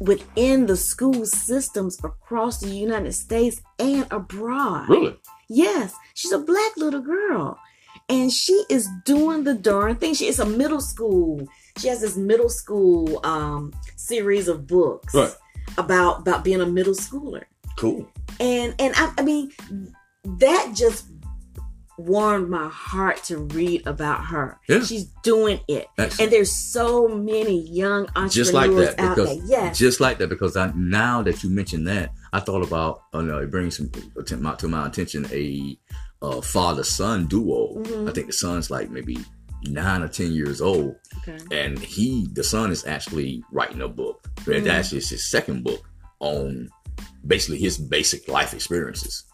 [0.00, 4.88] within the school systems across the United States and abroad.
[4.88, 5.16] Really?
[5.48, 7.58] Yes, she's a black little girl.
[8.08, 10.14] And she is doing the darn thing.
[10.14, 11.46] She is a middle school.
[11.78, 15.32] She has this middle school um series of books Right.
[15.78, 17.44] About about being a middle schooler.
[17.78, 18.06] Cool.
[18.40, 19.50] and and I, I mean
[20.24, 21.06] that just
[21.98, 24.58] warmed my heart to read about her.
[24.68, 24.80] Yeah.
[24.82, 26.20] She's doing it, Excellent.
[26.20, 29.46] and there's so many young entrepreneurs just like that out because there.
[29.46, 33.20] Yes, just like that because I now that you mentioned that I thought about oh
[33.20, 33.90] no it brings some
[34.56, 35.78] to my attention a
[36.22, 38.08] uh, father son duo Mhm.
[38.08, 39.18] I think the son's like maybe
[39.64, 41.38] nine or ten years old okay.
[41.52, 44.56] and he the son is actually writing a book Mhm.
[44.58, 45.88] and actually it's his second book
[46.20, 46.68] on
[47.26, 49.24] basically his basic life experiences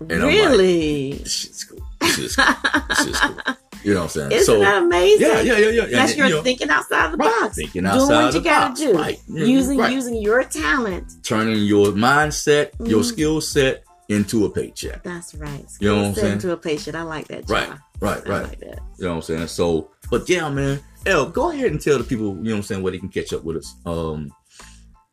[0.00, 1.12] And I'm like, really.
[1.14, 2.54] this shit's cool this is cool
[2.88, 3.36] this is cool
[3.84, 5.26] you know what I'm saying Isn't so that amazing?
[5.26, 7.56] yeah yeah yeah yeah That's And, your you know, thinking outside the right, box.
[7.56, 8.92] thinking Doing what the you gotta box, do.
[8.94, 9.92] right Yeah, Using right.
[9.92, 11.12] using your talent.
[11.22, 13.04] turning your mindset, your Mhm.
[13.04, 15.02] skill set into a paycheck.
[15.02, 15.64] That's right.
[15.80, 16.32] You know what I'm Skill saying?
[16.34, 16.94] Into a patient.
[16.96, 17.48] I like that.
[17.48, 17.80] Right, John.
[18.00, 18.42] right, I right.
[18.48, 18.78] like that.
[18.98, 19.46] You know what I'm saying?
[19.48, 22.62] So, but yeah, man, Elle, go ahead and tell the people, you know what I'm
[22.62, 23.74] saying, where they can catch up with us.
[23.86, 24.30] Um,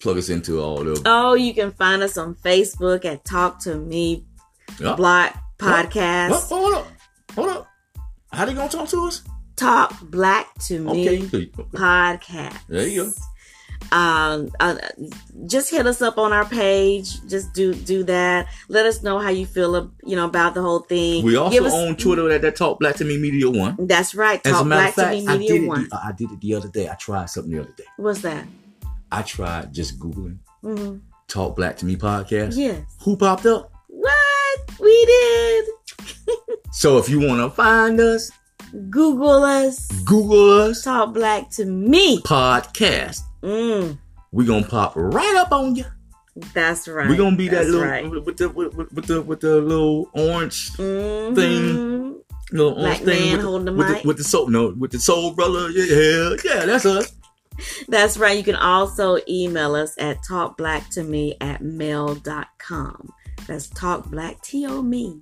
[0.02, 3.76] plug us into all the Oh, you can find us on Facebook at Talk to
[3.76, 4.26] Me
[4.80, 4.96] Yeah.
[4.96, 6.50] Block Oh, Podcast.
[6.50, 6.88] hold up,
[7.36, 7.68] hold up.
[8.34, 9.22] How they gonna talk to us?
[9.56, 12.58] Talk Black to Me Okay, Podcast.
[12.68, 13.12] there you go.
[13.98, 14.76] um uh,
[15.48, 19.30] just hit us up on our page just do do that let us know how
[19.30, 22.56] you feel you know about the whole thing We also us- on Twitter at that
[22.56, 23.76] Talk Black to Me Media One.
[23.88, 25.68] that's right talk black of fact, to me I media it.
[25.68, 26.90] one The, I did it the other day.
[26.90, 27.84] I tried something the other day.
[27.98, 28.46] what's that
[29.12, 30.98] I tried just googling hmm
[31.28, 32.56] Talk Black to Me podcast.
[32.58, 33.72] yes Who popped up?
[33.88, 34.20] what
[34.80, 35.66] we did
[36.72, 38.32] So if you want to find us,
[38.90, 43.20] google us Google us talk black to me podcast.
[43.44, 43.98] mm,
[44.32, 45.86] We gonna pop right up on you.
[46.54, 48.10] that's right We're gonna be that little right.
[48.10, 51.36] with the with, with, with the with the little orange Mhm.
[51.36, 52.22] thing.
[52.54, 54.02] little Black orange thing man with, holding the with, mic.
[54.02, 55.70] the, with the soul no with the soul brother.
[55.72, 57.12] Yeah, yeah, that's us.
[57.88, 58.38] That's right.
[58.38, 63.10] You can also email us at talkblacktome at mail.com.
[63.48, 65.22] That's talkblack, T-O-me,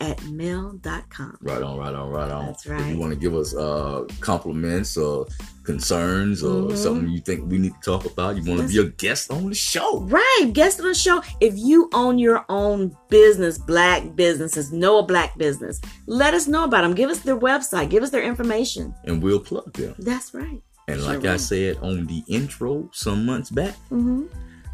[0.00, 1.36] at mail.com.
[1.42, 2.46] Right on, right on, right on.
[2.46, 2.80] That's right.
[2.80, 5.26] If you want to give us uh compliments or
[5.64, 6.76] concerns or Mhm.
[6.76, 9.50] something you think we need to talk about, you want to be a guest on
[9.50, 10.00] the show.
[10.00, 10.50] Right.
[10.54, 11.22] Guest on the show.
[11.40, 16.64] If you own your own business, black businesses, know a black business, let us know
[16.64, 16.94] about them.
[16.94, 17.90] Give us their website.
[17.90, 18.94] Give us their information.
[19.04, 19.94] And we'll plug them.
[19.98, 20.62] That's right.
[20.92, 24.24] And Sure like I said on the intro some months back, hmm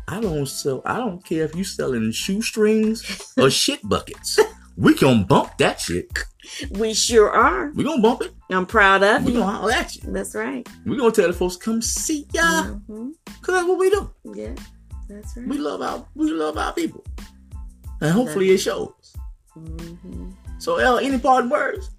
[0.08, 0.82] I don't sell.
[0.86, 3.02] I don't care if you selling shoestrings
[3.36, 4.38] or shit buckets.
[4.76, 6.06] We gonna bump that shit.
[6.70, 7.70] We sure are.
[7.72, 8.32] We gonna bump it.
[8.50, 9.38] I'm proud of We you.
[9.40, 10.02] gonna holler at you.
[10.12, 10.66] That's right.
[10.84, 13.10] We gonna tell the folks come see ya, hmm
[13.42, 14.10] cause that's what we do.
[14.32, 14.54] Yeah.
[15.08, 15.48] That's right.
[15.48, 17.04] We love our we love our people,
[18.00, 18.92] and hopefully it shows.
[19.54, 21.90] hmm So, Elle, any parting words?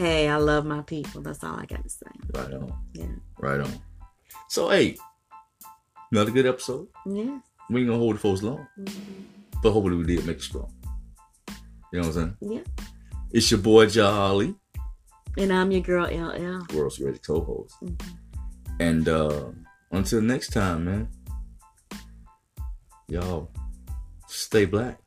[0.00, 1.20] Hey, I love my people.
[1.20, 2.06] That's all I got to say.
[2.32, 3.04] Right on, Yeah.
[3.38, 3.70] right on.
[4.48, 4.96] So, hey,
[6.10, 6.88] another good episode.
[7.04, 7.38] Yeah.
[7.68, 9.26] We ain't gonna hold the folks long, Mhm.
[9.62, 10.72] but hopefully we did make it strong.
[11.92, 12.54] You know what I'm saying?
[12.54, 12.86] Yeah.
[13.30, 14.54] It's your boy Jah Ali,
[15.36, 16.64] And I'm your girl LL.
[16.74, 17.74] world's greatest co-host.
[17.82, 18.00] Mhm.
[18.80, 19.50] And uh
[19.92, 21.08] until next time, man.
[23.08, 23.50] Y'all
[24.28, 24.98] stay black.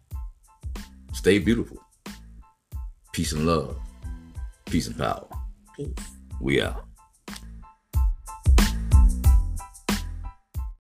[1.14, 1.78] Stay beautiful.
[3.12, 3.76] Peace and love.
[4.74, 5.28] Peace and power.
[5.78, 5.94] Peace.
[6.42, 6.93] We out.